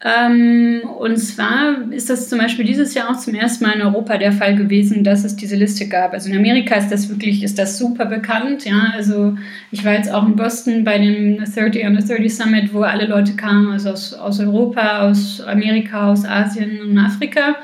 Ähm, 0.02 0.80
und 0.98 1.18
zwar 1.18 1.90
ist 1.90 2.08
das 2.08 2.30
zum 2.30 2.38
Beispiel 2.38 2.64
dieses 2.64 2.94
Jahr 2.94 3.10
auch 3.10 3.18
zum 3.18 3.34
ersten 3.34 3.64
Mal 3.64 3.72
in 3.72 3.82
Europa 3.82 4.16
der 4.16 4.32
Fall 4.32 4.56
gewesen, 4.56 5.04
dass 5.04 5.24
es 5.24 5.36
diese 5.36 5.56
Liste 5.56 5.88
gab. 5.88 6.14
Also 6.14 6.30
in 6.30 6.36
Amerika 6.38 6.74
ist 6.76 6.88
das 6.88 7.10
wirklich, 7.10 7.42
ist 7.42 7.58
das 7.58 7.76
super 7.76 8.06
bekannt. 8.06 8.64
Ja, 8.64 8.92
also 8.94 9.36
ich 9.70 9.84
war 9.84 9.92
jetzt 9.92 10.10
auch 10.10 10.26
in 10.26 10.36
Boston 10.36 10.84
bei 10.84 10.98
dem 10.98 11.36
30 11.44 11.84
on 11.84 12.00
the 12.00 12.06
30 12.06 12.34
Summit, 12.34 12.72
wo 12.72 12.80
alle 12.80 13.06
Leute 13.06 13.34
kamen, 13.34 13.72
also 13.72 13.90
aus, 13.90 14.14
aus 14.14 14.40
Europa, 14.40 15.06
aus 15.06 15.42
Amerika, 15.42 16.10
aus 16.10 16.24
Asien 16.24 16.80
und 16.80 16.96
Afrika. 16.96 17.56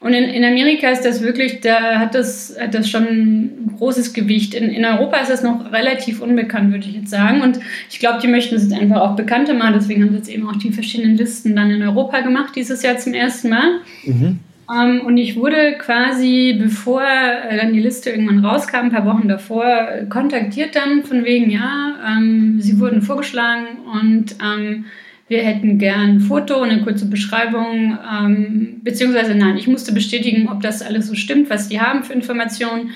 Und 0.00 0.14
in, 0.14 0.24
in 0.24 0.44
Amerika 0.44 0.88
ist 0.88 1.02
das 1.02 1.20
wirklich, 1.20 1.60
da 1.60 1.98
hat 1.98 2.14
das, 2.14 2.56
hat 2.58 2.74
das 2.74 2.88
schon 2.88 3.65
großes 3.76 4.12
Gewicht. 4.12 4.54
In, 4.54 4.70
in 4.70 4.84
Europa 4.84 5.18
ist 5.18 5.30
das 5.30 5.42
noch 5.42 5.72
relativ 5.72 6.20
unbekannt, 6.20 6.72
würde 6.72 6.86
ich 6.86 6.94
jetzt 6.94 7.10
sagen. 7.10 7.42
Und 7.42 7.60
ich 7.90 7.98
glaube, 7.98 8.20
die 8.20 8.28
möchten 8.28 8.54
es 8.54 8.64
jetzt 8.68 8.80
einfach 8.80 9.00
auch 9.00 9.16
bekannter 9.16 9.54
machen. 9.54 9.74
Deswegen 9.74 10.02
haben 10.02 10.10
sie 10.10 10.18
jetzt 10.18 10.28
eben 10.28 10.48
auch 10.48 10.56
die 10.56 10.72
verschiedenen 10.72 11.16
Listen 11.16 11.56
dann 11.56 11.70
in 11.70 11.82
Europa 11.82 12.20
gemacht, 12.20 12.54
dieses 12.56 12.82
Jahr 12.82 12.98
zum 12.98 13.14
ersten 13.14 13.50
Mal. 13.50 13.80
Mhm. 14.04 14.40
Um, 14.68 14.76
ähm, 14.76 15.00
und 15.06 15.16
ich 15.16 15.36
wurde 15.36 15.74
quasi, 15.78 16.56
bevor 16.58 17.02
äh, 17.02 17.56
dann 17.56 17.72
die 17.72 17.80
Liste 17.80 18.10
irgendwann 18.10 18.44
rauskam, 18.44 18.76
ein 18.76 18.90
paar 18.90 19.06
Wochen 19.06 19.28
davor, 19.28 19.64
kontaktiert 20.08 20.74
dann 20.74 21.04
von 21.04 21.24
wegen, 21.24 21.50
ja, 21.50 21.94
ähm, 22.04 22.56
sie 22.60 22.80
wurden 22.80 23.00
vorgeschlagen 23.00 23.66
und 24.02 24.34
ähm, 24.42 24.86
wir 25.28 25.42
hätten 25.42 25.78
gern 25.78 26.16
ein 26.16 26.20
Foto 26.20 26.62
und 26.62 26.70
eine 26.70 26.82
kurze 26.82 27.06
Beschreibung, 27.06 27.98
ähm, 28.12 28.80
beziehungsweise 28.82 29.34
nein, 29.34 29.56
ich 29.56 29.66
musste 29.66 29.92
bestätigen, 29.92 30.48
ob 30.48 30.62
das 30.62 30.82
alles 30.82 31.08
so 31.08 31.14
stimmt, 31.14 31.50
was 31.50 31.68
die 31.68 31.80
haben 31.80 32.04
für 32.04 32.12
Informationen. 32.12 32.90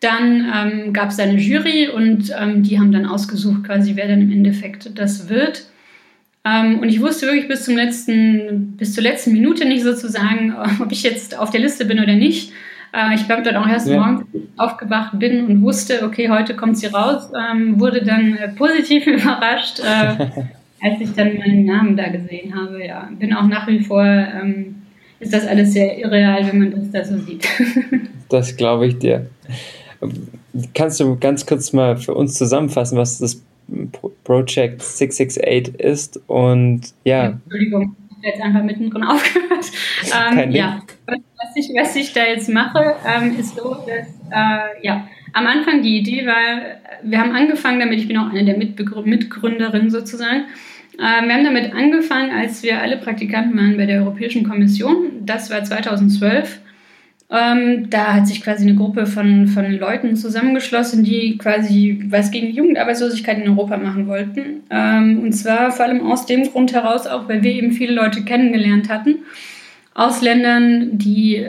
Dann 0.00 0.52
ähm, 0.54 0.92
gab 0.92 1.10
es 1.10 1.18
eine 1.18 1.38
Jury 1.38 1.88
und 1.88 2.32
ähm, 2.38 2.62
die 2.62 2.78
haben 2.78 2.92
dann 2.92 3.06
ausgesucht, 3.06 3.64
quasi 3.64 3.96
wer 3.96 4.08
dann 4.08 4.20
im 4.20 4.30
Endeffekt 4.30 4.98
das 4.98 5.28
wird. 5.28 5.66
Ähm, 6.44 6.78
und 6.80 6.88
ich 6.88 7.00
wusste 7.00 7.26
wirklich 7.26 7.48
bis, 7.48 7.64
zum 7.64 7.76
letzten, 7.76 8.76
bis 8.76 8.94
zur 8.94 9.02
letzten 9.02 9.32
Minute 9.32 9.66
nicht 9.66 9.82
sozusagen, 9.82 10.54
ob 10.80 10.92
ich 10.92 11.02
jetzt 11.02 11.36
auf 11.36 11.50
der 11.50 11.60
Liste 11.60 11.84
bin 11.86 11.98
oder 11.98 12.14
nicht. 12.14 12.52
Äh, 12.92 13.14
ich 13.14 13.26
glaube, 13.26 13.42
dann 13.42 13.56
auch 13.56 13.66
erst 13.66 13.88
ja. 13.88 13.98
morgens 13.98 14.26
aufgewacht 14.56 15.18
bin 15.18 15.46
und 15.46 15.62
wusste, 15.62 16.04
okay, 16.04 16.28
heute 16.30 16.54
kommt 16.54 16.78
sie 16.78 16.86
raus, 16.86 17.30
ähm, 17.34 17.80
wurde 17.80 18.04
dann 18.04 18.36
äh, 18.36 18.48
positiv 18.48 19.06
überrascht. 19.06 19.80
Äh, 19.80 20.26
als 20.82 21.00
ich 21.00 21.12
dann 21.14 21.38
meinen 21.38 21.64
Namen 21.64 21.96
da 21.96 22.08
gesehen 22.08 22.54
habe, 22.54 22.84
ja, 22.84 23.08
bin 23.18 23.34
auch 23.34 23.46
nach 23.46 23.66
wie 23.66 23.80
vor, 23.80 24.04
ähm, 24.04 24.82
ist 25.18 25.32
das 25.32 25.46
alles 25.46 25.72
sehr 25.72 25.98
irreal, 25.98 26.46
wenn 26.46 26.58
man 26.58 26.70
das 26.70 26.90
da 26.90 27.02
so 27.02 27.18
sieht. 27.18 27.48
das 28.28 28.56
glaube 28.56 28.86
ich 28.86 28.98
dir. 28.98 29.26
Kannst 30.74 31.00
du 31.00 31.16
ganz 31.18 31.46
kurz 31.46 31.72
mal 31.72 31.96
für 31.96 32.14
uns 32.14 32.34
zusammenfassen, 32.34 32.98
was 32.98 33.18
das 33.18 33.42
Project 34.24 34.82
668 34.82 35.80
ist 35.80 36.20
und 36.26 36.82
ja. 37.04 37.38
Entschuldigung, 37.44 37.96
ich 38.08 38.16
habe 38.16 38.26
jetzt 38.26 38.40
einfach 38.40 38.62
mittendrin 38.62 39.04
aufgehört. 39.04 39.66
Ähm, 40.32 40.50
ja, 40.52 40.82
was 41.06 41.56
ich, 41.56 41.70
was 41.76 41.96
ich 41.96 42.12
da 42.12 42.24
jetzt 42.24 42.48
mache, 42.48 42.94
ähm, 43.06 43.38
ist 43.38 43.56
so, 43.56 43.74
dass 43.74 44.08
äh, 44.30 44.86
ja, 44.86 45.08
am 45.32 45.46
Anfang 45.46 45.82
die 45.82 45.98
Idee 45.98 46.26
war, 46.26 46.78
wir 47.02 47.18
haben 47.18 47.32
angefangen 47.32 47.80
damit, 47.80 47.98
ich 47.98 48.08
bin 48.08 48.16
auch 48.16 48.30
eine 48.30 48.44
der 48.44 48.56
Mitgründerinnen 48.56 49.90
sozusagen, 49.90 50.44
ähm, 50.98 51.28
wir 51.28 51.34
haben 51.34 51.44
damit 51.44 51.74
angefangen, 51.74 52.30
als 52.30 52.62
wir 52.62 52.80
alle 52.80 52.96
Praktikanten 52.96 53.56
waren 53.56 53.76
bei 53.76 53.86
der 53.86 54.00
Europäischen 54.00 54.48
Kommission. 54.48 55.26
Das 55.26 55.50
war 55.50 55.62
2012. 55.62 56.60
Ähm, 57.28 57.90
da 57.90 58.14
hat 58.14 58.28
sich 58.28 58.40
quasi 58.40 58.64
eine 58.64 58.76
Gruppe 58.76 59.06
von, 59.06 59.48
von 59.48 59.72
Leuten 59.72 60.14
zusammengeschlossen, 60.14 61.02
die 61.02 61.36
quasi 61.38 62.04
was 62.08 62.30
gegen 62.30 62.50
Jugendarbeitslosigkeit 62.50 63.38
in 63.38 63.48
Europa 63.48 63.76
machen 63.76 64.06
wollten. 64.06 64.62
Ähm, 64.70 65.20
und 65.20 65.32
zwar 65.32 65.72
vor 65.72 65.86
allem 65.86 66.06
aus 66.06 66.26
dem 66.26 66.44
Grund 66.44 66.72
heraus, 66.72 67.06
auch 67.06 67.28
weil 67.28 67.42
wir 67.42 67.52
eben 67.52 67.72
viele 67.72 67.94
Leute 67.94 68.22
kennengelernt 68.22 68.88
hatten, 68.88 69.16
Ausländern, 69.94 70.98
die, 70.98 71.44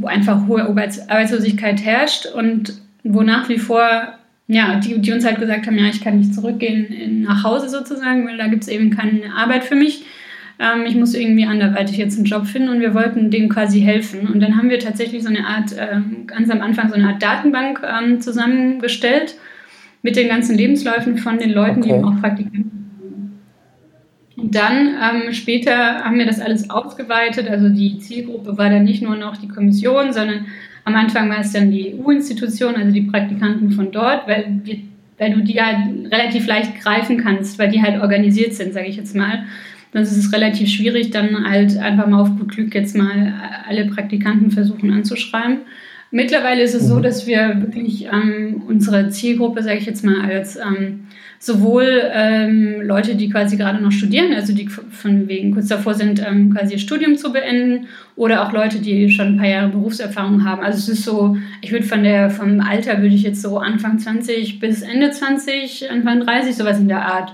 wo 0.00 0.08
einfach 0.08 0.46
hohe 0.46 0.62
Arbeitslosigkeit 0.62 1.82
herrscht 1.82 2.26
und 2.26 2.74
wo 3.04 3.22
nach 3.22 3.48
wie 3.48 3.58
vor, 3.58 4.14
ja, 4.48 4.80
die, 4.80 4.98
die 4.98 5.12
uns 5.12 5.24
halt 5.24 5.38
gesagt 5.38 5.66
haben, 5.66 5.78
ja, 5.78 5.86
ich 5.86 6.02
kann 6.02 6.18
nicht 6.18 6.34
zurückgehen 6.34 6.86
in, 6.86 7.22
nach 7.22 7.44
Hause 7.44 7.68
sozusagen, 7.68 8.26
weil 8.26 8.36
da 8.36 8.48
gibt 8.48 8.64
es 8.64 8.68
eben 8.68 8.90
keine 8.90 9.32
Arbeit 9.34 9.64
für 9.64 9.76
mich. 9.76 10.04
Ähm, 10.58 10.86
ich 10.86 10.94
muss 10.94 11.14
irgendwie 11.14 11.46
anderweitig 11.46 11.96
jetzt 11.96 12.16
einen 12.16 12.26
Job 12.26 12.46
finden 12.46 12.68
und 12.68 12.80
wir 12.80 12.94
wollten 12.94 13.30
dem 13.30 13.48
quasi 13.48 13.80
helfen. 13.80 14.28
Und 14.28 14.40
dann 14.40 14.56
haben 14.56 14.70
wir 14.70 14.78
tatsächlich 14.78 15.22
so 15.22 15.28
eine 15.28 15.46
Art, 15.46 15.72
äh, 15.72 16.00
ganz 16.26 16.50
am 16.50 16.60
Anfang 16.60 16.88
so 16.88 16.94
eine 16.94 17.08
Art 17.08 17.22
Datenbank 17.22 17.82
ähm, 17.82 18.20
zusammengestellt 18.20 19.34
mit 20.02 20.16
den 20.16 20.28
ganzen 20.28 20.56
Lebensläufen 20.56 21.18
von 21.18 21.38
den 21.38 21.50
Leuten, 21.50 21.80
okay. 21.80 21.88
die 21.88 21.94
eben 21.94 22.04
auch 22.04 22.20
Praktikanten 22.20 22.84
und 24.36 24.54
dann 24.54 24.88
ähm, 24.88 25.32
später 25.32 26.04
haben 26.04 26.18
wir 26.18 26.26
das 26.26 26.40
alles 26.40 26.68
ausgeweitet. 26.68 27.48
Also 27.48 27.68
die 27.68 27.98
Zielgruppe 27.98 28.58
war 28.58 28.68
dann 28.68 28.84
nicht 28.84 29.02
nur 29.02 29.16
noch 29.16 29.36
die 29.36 29.48
Kommission, 29.48 30.12
sondern 30.12 30.46
am 30.84 30.94
Anfang 30.96 31.30
war 31.30 31.40
es 31.40 31.52
dann 31.52 31.70
die 31.70 31.94
EU-Institution, 31.94 32.74
also 32.74 32.92
die 32.92 33.02
Praktikanten 33.02 33.70
von 33.70 33.90
dort, 33.90 34.26
weil, 34.28 34.60
weil 35.18 35.32
du 35.32 35.42
die 35.42 35.62
halt 35.62 36.12
relativ 36.12 36.46
leicht 36.46 36.78
greifen 36.80 37.18
kannst, 37.18 37.58
weil 37.58 37.70
die 37.70 37.80
halt 37.80 38.02
organisiert 38.02 38.54
sind, 38.54 38.74
sage 38.74 38.88
ich 38.88 38.96
jetzt 38.96 39.14
mal. 39.14 39.44
Sonst 39.94 40.10
ist 40.10 40.26
es 40.26 40.32
relativ 40.32 40.68
schwierig, 40.68 41.10
dann 41.10 41.48
halt 41.48 41.78
einfach 41.78 42.08
mal 42.08 42.20
auf 42.20 42.36
gut 42.36 42.48
Glück 42.48 42.74
jetzt 42.74 42.96
mal 42.96 43.32
alle 43.66 43.86
Praktikanten 43.86 44.50
versuchen 44.50 44.92
anzuschreiben. 44.92 45.58
Mittlerweile 46.10 46.62
ist 46.62 46.74
es 46.74 46.86
so, 46.86 46.96
mhm. 46.96 47.02
dass 47.02 47.26
wir 47.26 47.60
wirklich 47.60 48.06
ähm, 48.06 48.62
unsere 48.68 49.08
Zielgruppe, 49.10 49.62
sage 49.62 49.78
ich 49.78 49.86
jetzt 49.86 50.04
mal, 50.04 50.20
als 50.20 50.56
ähm, 50.56 51.06
sowohl 51.38 52.02
ähm, 52.12 52.80
Leute, 52.82 53.14
die 53.14 53.28
quasi 53.28 53.56
gerade 53.56 53.82
noch 53.82 53.92
studieren, 53.92 54.32
also 54.32 54.52
die 54.52 54.68
von 54.68 55.28
wegen 55.28 55.52
kurz 55.52 55.68
davor 55.68 55.94
sind, 55.94 56.24
ähm, 56.24 56.52
quasi 56.54 56.74
ihr 56.74 56.78
Studium 56.78 57.16
zu 57.16 57.32
beenden, 57.32 57.86
oder 58.16 58.46
auch 58.46 58.52
Leute, 58.52 58.78
die 58.78 59.10
schon 59.10 59.26
ein 59.26 59.36
paar 59.36 59.48
Jahre 59.48 59.68
Berufserfahrung 59.70 60.44
haben. 60.44 60.62
Also 60.62 60.78
es 60.78 60.88
ist 60.88 61.04
so, 61.04 61.36
ich 61.62 61.72
würde 61.72 61.84
von 61.84 62.02
der 62.02 62.30
vom 62.30 62.60
Alter 62.60 62.98
würde 63.02 63.14
ich 63.14 63.22
jetzt 63.22 63.42
so 63.42 63.58
Anfang 63.58 63.98
20 63.98 64.60
bis 64.60 64.82
Ende 64.82 65.10
20, 65.10 65.90
Anfang 65.90 66.20
30 66.20 66.56
sowas 66.56 66.78
in 66.78 66.88
der 66.88 67.06
Art. 67.06 67.32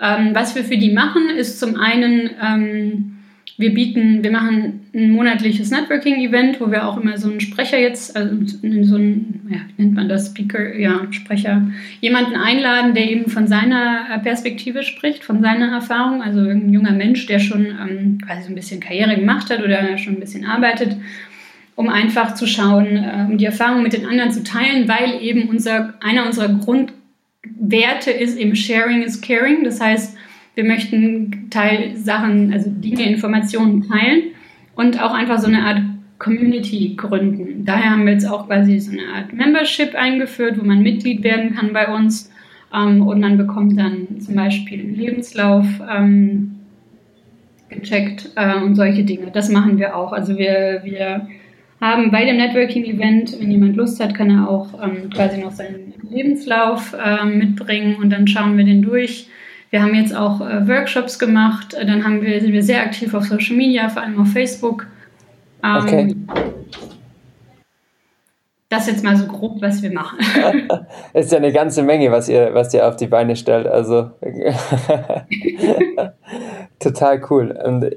Ähm, 0.00 0.30
was 0.34 0.54
wir 0.54 0.64
für 0.64 0.76
die 0.76 0.92
machen, 0.92 1.30
ist 1.30 1.58
zum 1.58 1.76
einen 1.76 2.30
ähm, 2.42 3.18
wir 3.58 3.74
bieten, 3.74 4.22
wir 4.22 4.30
machen 4.30 4.88
ein 4.94 5.10
monatliches 5.10 5.72
Networking-Event, 5.72 6.60
wo 6.60 6.70
wir 6.70 6.86
auch 6.86 6.96
immer 6.96 7.18
so 7.18 7.28
einen 7.28 7.40
Sprecher 7.40 7.76
jetzt, 7.76 8.16
also 8.16 8.36
so 8.44 8.94
einen, 8.94 9.48
ja, 9.50 9.58
wie 9.76 9.82
nennt 9.82 9.96
man 9.96 10.08
das, 10.08 10.28
Speaker, 10.28 10.76
ja, 10.76 11.08
Sprecher, 11.10 11.66
jemanden 12.00 12.36
einladen, 12.36 12.94
der 12.94 13.10
eben 13.10 13.28
von 13.28 13.48
seiner 13.48 14.20
Perspektive 14.22 14.84
spricht, 14.84 15.24
von 15.24 15.42
seiner 15.42 15.72
Erfahrung, 15.72 16.22
also 16.22 16.38
ein 16.38 16.72
junger 16.72 16.92
Mensch, 16.92 17.26
der 17.26 17.40
schon 17.40 17.66
ähm, 17.66 18.18
quasi 18.24 18.42
so 18.42 18.48
ein 18.50 18.54
bisschen 18.54 18.78
Karriere 18.78 19.16
gemacht 19.16 19.50
hat 19.50 19.60
oder 19.60 19.98
schon 19.98 20.14
ein 20.14 20.20
bisschen 20.20 20.44
arbeitet, 20.44 20.96
um 21.74 21.88
einfach 21.88 22.34
zu 22.34 22.46
schauen, 22.46 22.96
äh, 22.96 23.26
um 23.28 23.38
die 23.38 23.46
Erfahrung 23.46 23.82
mit 23.82 23.92
den 23.92 24.06
anderen 24.06 24.30
zu 24.30 24.44
teilen, 24.44 24.86
weil 24.86 25.20
eben 25.20 25.48
unser, 25.48 25.94
einer 26.00 26.26
unserer 26.26 26.48
Grundwerte 27.42 28.10
ist 28.10 28.38
eben 28.38 28.56
Sharing 28.56 29.02
is 29.02 29.20
Caring, 29.20 29.64
das 29.64 29.80
heißt, 29.80 30.16
wir 30.54 30.64
möchten 30.64 31.50
Teil 31.50 31.96
Sachen, 31.96 32.52
also 32.52 32.68
Dinge, 32.70 33.08
Informationen 33.08 33.88
teilen 33.88 34.22
und 34.74 35.00
auch 35.00 35.12
einfach 35.12 35.38
so 35.38 35.46
eine 35.46 35.62
Art 35.62 35.80
Community 36.18 36.94
gründen. 36.96 37.64
Daher 37.64 37.92
haben 37.92 38.06
wir 38.06 38.12
jetzt 38.12 38.28
auch 38.28 38.46
quasi 38.46 38.80
so 38.80 38.90
eine 38.90 39.06
Art 39.14 39.32
Membership 39.32 39.94
eingeführt, 39.94 40.58
wo 40.58 40.64
man 40.64 40.82
Mitglied 40.82 41.22
werden 41.22 41.54
kann 41.54 41.72
bei 41.72 41.94
uns 41.94 42.32
ähm, 42.74 43.06
und 43.06 43.20
man 43.20 43.36
bekommt 43.36 43.78
dann 43.78 44.20
zum 44.20 44.34
Beispiel 44.34 44.80
einen 44.80 44.96
Lebenslauf 44.96 45.66
ähm, 45.88 46.56
gecheckt 47.68 48.30
äh, 48.34 48.56
und 48.56 48.74
solche 48.74 49.04
Dinge. 49.04 49.30
Das 49.32 49.48
machen 49.48 49.78
wir 49.78 49.94
auch. 49.94 50.12
Also 50.12 50.36
wir, 50.38 50.80
wir 50.82 51.28
haben 51.80 52.10
bei 52.10 52.24
dem 52.24 52.36
Networking-Event, 52.36 53.40
wenn 53.40 53.50
jemand 53.50 53.76
Lust 53.76 54.00
hat, 54.00 54.14
kann 54.14 54.30
er 54.30 54.48
auch 54.48 54.68
ähm, 54.82 55.10
quasi 55.10 55.38
noch 55.38 55.52
seinen 55.52 55.94
Lebenslauf 56.10 56.94
äh, 56.94 57.24
mitbringen 57.24 57.96
und 57.96 58.10
dann 58.10 58.26
schauen 58.26 58.56
wir 58.56 58.64
den 58.64 58.82
durch 58.82 59.28
wir 59.70 59.82
haben 59.82 59.94
jetzt 59.94 60.16
auch 60.16 60.40
äh, 60.40 60.66
Workshops 60.66 61.18
gemacht, 61.18 61.74
dann 61.74 62.04
haben 62.04 62.22
wir, 62.22 62.40
sind 62.40 62.52
wir 62.52 62.62
sehr 62.62 62.82
aktiv 62.82 63.12
auf 63.14 63.24
Social 63.24 63.56
Media, 63.56 63.88
vor 63.88 64.02
allem 64.02 64.20
auf 64.20 64.28
Facebook. 64.28 64.86
Ähm, 65.62 65.76
okay. 65.76 66.16
Das 68.70 68.82
ist 68.82 68.94
jetzt 68.94 69.04
mal 69.04 69.16
so 69.16 69.26
grob, 69.26 69.62
was 69.62 69.82
wir 69.82 69.90
machen. 69.90 70.18
Ist 71.14 71.32
ja 71.32 71.38
eine 71.38 71.52
ganze 71.52 71.82
Menge, 71.82 72.10
was 72.10 72.28
ihr, 72.28 72.52
was 72.52 72.74
ihr 72.74 72.86
auf 72.86 72.96
die 72.96 73.06
Beine 73.06 73.34
stellt. 73.34 73.66
Also 73.66 74.10
total 76.78 77.22
cool. 77.30 77.58
Und 77.64 77.90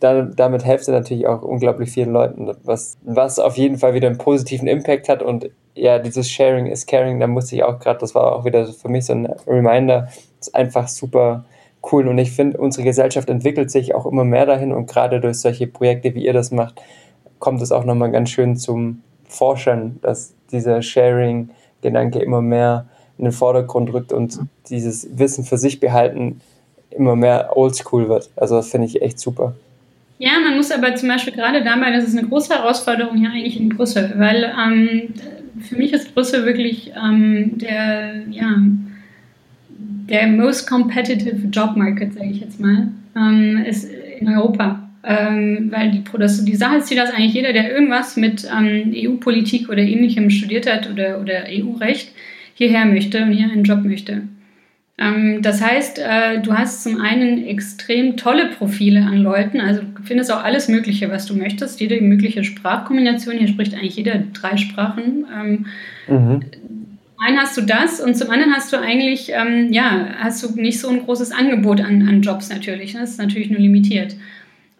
dann, 0.00 0.34
damit 0.36 0.64
helft 0.64 0.88
ihr 0.88 0.94
natürlich 0.94 1.26
auch 1.26 1.42
unglaublich 1.42 1.90
vielen 1.90 2.12
Leuten, 2.12 2.50
was, 2.64 2.96
was 3.02 3.38
auf 3.38 3.56
jeden 3.56 3.78
Fall 3.78 3.94
wieder 3.94 4.08
einen 4.08 4.18
positiven 4.18 4.68
Impact 4.68 5.08
hat. 5.08 5.22
Und 5.22 5.50
ja, 5.74 5.98
dieses 5.98 6.30
Sharing 6.30 6.66
is 6.66 6.86
Caring, 6.86 7.20
da 7.20 7.26
musste 7.26 7.56
ich 7.56 7.64
auch 7.64 7.78
gerade, 7.78 8.00
das 8.00 8.14
war 8.14 8.36
auch 8.36 8.44
wieder 8.44 8.66
für 8.66 8.88
mich 8.88 9.06
so 9.06 9.12
ein 9.12 9.26
Reminder, 9.46 10.08
ist 10.40 10.54
einfach 10.54 10.88
super 10.88 11.44
cool. 11.92 12.08
Und 12.08 12.18
ich 12.18 12.32
finde, 12.32 12.58
unsere 12.58 12.84
Gesellschaft 12.84 13.28
entwickelt 13.28 13.70
sich 13.70 13.94
auch 13.94 14.06
immer 14.06 14.24
mehr 14.24 14.46
dahin 14.46 14.72
und 14.72 14.86
gerade 14.86 15.20
durch 15.20 15.38
solche 15.38 15.66
Projekte, 15.66 16.14
wie 16.14 16.24
ihr 16.24 16.32
das 16.32 16.50
macht, 16.50 16.80
kommt 17.38 17.60
es 17.62 17.72
auch 17.72 17.84
nochmal 17.84 18.10
ganz 18.10 18.30
schön 18.30 18.56
zum 18.56 19.02
Forschern, 19.24 19.98
dass 20.02 20.34
dieser 20.52 20.80
Sharing-Gedanke 20.82 22.20
immer 22.20 22.40
mehr 22.40 22.86
in 23.18 23.24
den 23.24 23.32
Vordergrund 23.32 23.92
rückt 23.92 24.12
und 24.12 24.40
dieses 24.68 25.18
Wissen 25.18 25.44
für 25.44 25.58
sich 25.58 25.80
behalten 25.80 26.40
immer 26.90 27.16
mehr 27.16 27.56
oldschool 27.56 28.08
wird. 28.08 28.30
Also 28.36 28.56
das 28.56 28.68
finde 28.68 28.86
ich 28.86 29.02
echt 29.02 29.18
super. 29.18 29.54
Ja, 30.24 30.40
man 30.42 30.56
muss 30.56 30.70
aber 30.70 30.94
zum 30.94 31.10
Beispiel 31.10 31.34
gerade 31.34 31.62
dabei, 31.62 31.92
das 31.92 32.08
ist 32.08 32.16
eine 32.16 32.26
große 32.26 32.54
Herausforderung 32.54 33.18
hier 33.18 33.28
eigentlich 33.28 33.60
in 33.60 33.68
Brüssel, 33.68 34.14
weil 34.16 34.50
ähm, 34.58 35.02
für 35.60 35.76
mich 35.76 35.92
ist 35.92 36.14
Brüssel 36.14 36.46
wirklich 36.46 36.92
ähm, 36.96 37.58
der, 37.58 38.22
ja, 38.30 38.56
der 39.68 40.26
most 40.28 40.66
competitive 40.66 41.46
Job 41.48 41.76
Market, 41.76 42.14
sage 42.14 42.30
ich 42.30 42.40
jetzt 42.40 42.58
mal, 42.58 42.88
ähm, 43.14 43.66
ist 43.68 43.86
in 44.18 44.26
Europa. 44.30 44.88
Ähm, 45.02 45.70
weil 45.70 45.90
die, 45.90 46.02
das, 46.18 46.42
die 46.42 46.56
Sache 46.56 46.76
ist 46.78 46.90
die, 46.90 46.96
dass 46.96 47.12
eigentlich 47.12 47.34
jeder, 47.34 47.52
der 47.52 47.70
irgendwas 47.70 48.16
mit 48.16 48.48
ähm, 48.50 48.94
EU-Politik 48.94 49.68
oder 49.68 49.82
ähnlichem 49.82 50.30
studiert 50.30 50.66
hat 50.66 50.90
oder, 50.90 51.20
oder 51.20 51.44
EU-Recht, 51.50 52.12
hierher 52.54 52.86
möchte 52.86 53.22
und 53.22 53.32
hier 53.32 53.52
einen 53.52 53.64
Job 53.64 53.84
möchte. 53.84 54.22
Ähm, 54.96 55.42
das 55.42 55.60
heißt, 55.60 55.98
äh, 55.98 56.40
du 56.40 56.52
hast 56.54 56.84
zum 56.84 57.00
einen 57.00 57.44
extrem 57.46 58.16
tolle 58.16 58.46
Profile 58.46 59.02
an 59.02 59.18
Leuten, 59.18 59.60
also 59.60 59.82
du 59.82 60.02
findest 60.02 60.32
auch 60.32 60.44
alles 60.44 60.68
Mögliche, 60.68 61.10
was 61.10 61.26
du 61.26 61.34
möchtest, 61.34 61.80
jede 61.80 62.00
mögliche 62.00 62.44
Sprachkombination, 62.44 63.38
hier 63.38 63.48
spricht 63.48 63.74
eigentlich 63.74 63.96
jeder 63.96 64.18
drei 64.32 64.56
Sprachen. 64.56 65.26
Ähm, 65.34 65.66
mhm 66.06 66.42
einen 67.24 67.40
hast 67.40 67.56
du 67.56 67.62
das 67.62 68.00
und 68.00 68.16
zum 68.16 68.30
anderen 68.30 68.54
hast 68.54 68.72
du 68.72 68.78
eigentlich, 68.78 69.30
ähm, 69.32 69.72
ja, 69.72 70.08
hast 70.18 70.42
du 70.42 70.60
nicht 70.60 70.80
so 70.80 70.88
ein 70.88 71.04
großes 71.04 71.32
Angebot 71.32 71.80
an, 71.80 72.06
an 72.06 72.22
Jobs 72.22 72.50
natürlich. 72.50 72.94
Ne? 72.94 73.00
Das 73.00 73.12
ist 73.12 73.18
natürlich 73.18 73.50
nur 73.50 73.60
limitiert. 73.60 74.16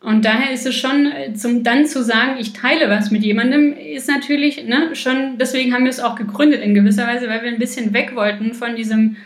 Und 0.00 0.26
daher 0.26 0.52
ist 0.52 0.66
es 0.66 0.74
schon, 0.74 1.06
äh, 1.06 1.32
zum, 1.32 1.62
dann 1.62 1.86
zu 1.86 2.04
sagen, 2.04 2.32
ich 2.38 2.52
teile 2.52 2.90
was 2.90 3.10
mit 3.10 3.22
jemandem, 3.22 3.72
ist 3.72 4.08
natürlich 4.08 4.66
ne, 4.66 4.90
schon, 4.94 5.38
deswegen 5.38 5.72
haben 5.72 5.84
wir 5.84 5.90
es 5.90 6.00
auch 6.00 6.16
gegründet 6.16 6.60
in 6.60 6.74
gewisser 6.74 7.06
Weise, 7.06 7.28
weil 7.28 7.42
wir 7.42 7.48
ein 7.48 7.58
bisschen 7.58 7.94
weg 7.94 8.14
wollten 8.14 8.52
von 8.52 8.76
diesem, 8.76 9.16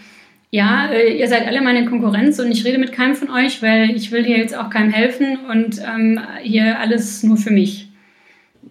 ja, 0.51 0.91
äh, 0.91 1.19
ihr 1.19 1.29
seid 1.29 1.47
alle 1.47 1.61
meine 1.61 1.85
Konkurrenz 1.85 2.39
und 2.39 2.51
ich 2.51 2.65
rede 2.65 2.79
mit 2.79 2.93
keinem 2.93 3.15
von 3.15 3.31
euch, 3.31 3.63
weil 3.63 3.91
ich 3.91 4.13
will 4.13 4.25
hier 4.25 4.39
jetzt 4.39 4.57
auch 4.57 4.71
keinem 4.71 4.91
helfen 4.91 5.39
und 5.51 5.81
ähm, 5.83 6.21
hier 6.43 6.79
alles 6.79 7.23
nur 7.23 7.37
für 7.37 7.53
mich. 7.53 7.91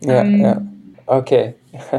Ja, 0.03 0.24
ähm, 0.24 0.41
ja. 0.41 0.62
okay. 1.05 1.55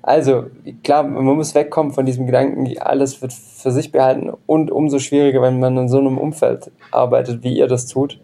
Also, 0.00 0.44
klar, 0.84 1.02
man 1.02 1.22
muss 1.22 1.54
wegkommen 1.54 1.92
von 1.92 2.06
diesem 2.06 2.24
Gedanken, 2.24 2.78
alles 2.78 3.20
wird 3.20 3.34
für 3.34 3.70
sich 3.70 3.92
behalten 3.92 4.32
und 4.46 4.70
umso 4.70 5.00
schwieriger, 5.00 5.42
wenn 5.42 5.60
man 5.60 5.76
in 5.76 5.88
so 5.88 5.98
einem 5.98 6.16
Umfeld 6.16 6.70
arbeitet, 6.90 7.42
wie 7.42 7.58
ihr 7.58 7.66
das 7.66 7.88
tut, 7.88 8.18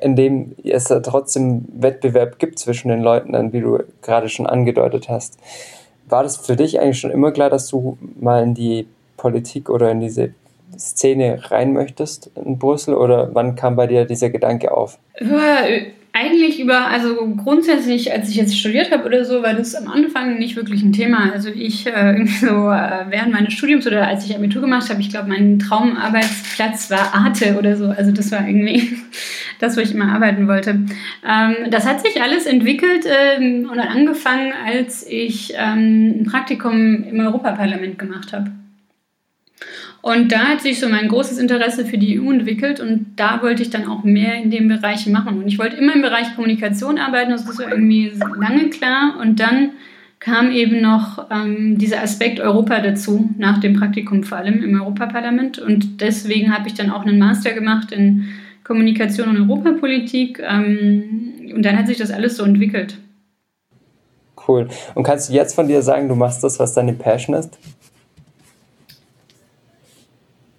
in 0.00 0.16
dem 0.16 0.56
es 0.64 0.86
da 0.86 0.98
trotzdem 0.98 1.66
Wettbewerb 1.76 2.40
gibt 2.40 2.58
zwischen 2.58 2.88
den 2.88 3.02
Leuten, 3.02 3.52
wie 3.52 3.60
du 3.60 3.84
gerade 4.02 4.28
schon 4.28 4.48
angedeutet 4.48 5.08
hast. 5.08 5.38
War 6.08 6.24
das 6.24 6.38
für 6.38 6.56
dich 6.56 6.80
eigentlich 6.80 6.98
schon 6.98 7.12
immer 7.12 7.30
klar, 7.30 7.50
dass 7.50 7.68
du 7.68 7.96
mal 8.18 8.42
in 8.42 8.54
die 8.54 8.88
Politik 9.16 9.70
oder 9.70 9.90
in 9.90 10.00
diese 10.00 10.34
Szene 10.78 11.38
rein 11.50 11.72
möchtest 11.72 12.30
in 12.36 12.58
Brüssel 12.58 12.94
oder 12.94 13.30
wann 13.34 13.54
kam 13.54 13.76
bei 13.76 13.86
dir 13.86 14.04
dieser 14.04 14.30
Gedanke 14.30 14.72
auf? 14.72 14.98
Eigentlich 16.16 16.60
über, 16.60 16.86
also 16.86 17.16
grundsätzlich, 17.36 18.12
als 18.12 18.28
ich 18.28 18.36
jetzt 18.36 18.56
studiert 18.56 18.92
habe 18.92 19.04
oder 19.04 19.24
so, 19.24 19.42
war 19.42 19.52
das 19.52 19.74
am 19.74 19.88
Anfang 19.88 20.38
nicht 20.38 20.54
wirklich 20.54 20.80
ein 20.84 20.92
Thema. 20.92 21.32
Also 21.32 21.48
ich 21.48 21.88
äh, 21.88 22.12
irgendwie 22.12 22.46
so 22.46 22.70
äh, 22.70 23.06
während 23.08 23.32
meines 23.32 23.52
Studiums 23.52 23.84
oder 23.84 24.06
als 24.06 24.24
ich 24.24 24.36
Abitur 24.36 24.62
gemacht 24.62 24.88
habe, 24.88 25.00
ich 25.00 25.10
glaube, 25.10 25.28
mein 25.28 25.58
Traumarbeitsplatz 25.58 26.88
war 26.92 27.12
Arte 27.12 27.56
oder 27.58 27.76
so. 27.76 27.86
Also 27.86 28.12
das 28.12 28.30
war 28.30 28.46
irgendwie 28.46 28.96
das, 29.58 29.76
wo 29.76 29.80
ich 29.80 29.92
immer 29.92 30.12
arbeiten 30.12 30.46
wollte. 30.46 30.70
Ähm, 31.28 31.70
das 31.70 31.84
hat 31.84 32.00
sich 32.00 32.22
alles 32.22 32.46
entwickelt 32.46 33.06
ähm, 33.06 33.68
und 33.68 33.80
angefangen, 33.80 34.52
als 34.64 35.04
ich 35.04 35.52
ähm, 35.56 36.20
ein 36.20 36.26
Praktikum 36.30 37.02
im 37.02 37.18
Europaparlament 37.18 37.98
gemacht 37.98 38.32
habe. 38.32 38.52
Und 40.02 40.32
da 40.32 40.40
hat 40.40 40.60
sich 40.60 40.80
so 40.80 40.88
mein 40.88 41.08
großes 41.08 41.38
Interesse 41.38 41.86
für 41.86 41.96
die 41.96 42.20
EU 42.20 42.30
entwickelt 42.30 42.78
und 42.78 43.06
da 43.16 43.40
wollte 43.42 43.62
ich 43.62 43.70
dann 43.70 43.86
auch 43.86 44.04
mehr 44.04 44.34
in 44.34 44.50
dem 44.50 44.68
Bereich 44.68 45.06
machen. 45.06 45.38
Und 45.38 45.48
ich 45.48 45.58
wollte 45.58 45.76
immer 45.76 45.94
im 45.94 46.02
Bereich 46.02 46.34
Kommunikation 46.34 46.98
arbeiten, 46.98 47.30
das 47.30 47.48
ist 47.48 47.58
irgendwie 47.58 48.12
lange 48.38 48.68
klar. 48.68 49.14
Und 49.18 49.40
dann 49.40 49.70
kam 50.20 50.50
eben 50.50 50.80
noch 50.80 51.30
ähm, 51.30 51.78
dieser 51.78 52.02
Aspekt 52.02 52.40
Europa 52.40 52.80
dazu, 52.80 53.30
nach 53.38 53.58
dem 53.60 53.74
Praktikum 53.74 54.24
vor 54.24 54.38
allem 54.38 54.62
im 54.62 54.78
Europaparlament. 54.78 55.58
Und 55.58 56.02
deswegen 56.02 56.52
habe 56.52 56.68
ich 56.68 56.74
dann 56.74 56.90
auch 56.90 57.06
einen 57.06 57.18
Master 57.18 57.52
gemacht 57.52 57.92
in 57.92 58.28
Kommunikation 58.62 59.28
und 59.28 59.48
Europapolitik. 59.48 60.38
Ähm, 60.38 61.52
und 61.54 61.62
dann 61.64 61.78
hat 61.78 61.86
sich 61.86 61.98
das 61.98 62.10
alles 62.10 62.36
so 62.36 62.44
entwickelt. 62.44 62.98
Cool. 64.46 64.68
Und 64.94 65.04
kannst 65.04 65.30
du 65.30 65.34
jetzt 65.34 65.54
von 65.54 65.68
dir 65.68 65.80
sagen, 65.82 66.08
du 66.08 66.14
machst 66.14 66.44
das, 66.44 66.58
was 66.58 66.74
deine 66.74 66.92
Passion 66.92 67.34
ist? 67.34 67.58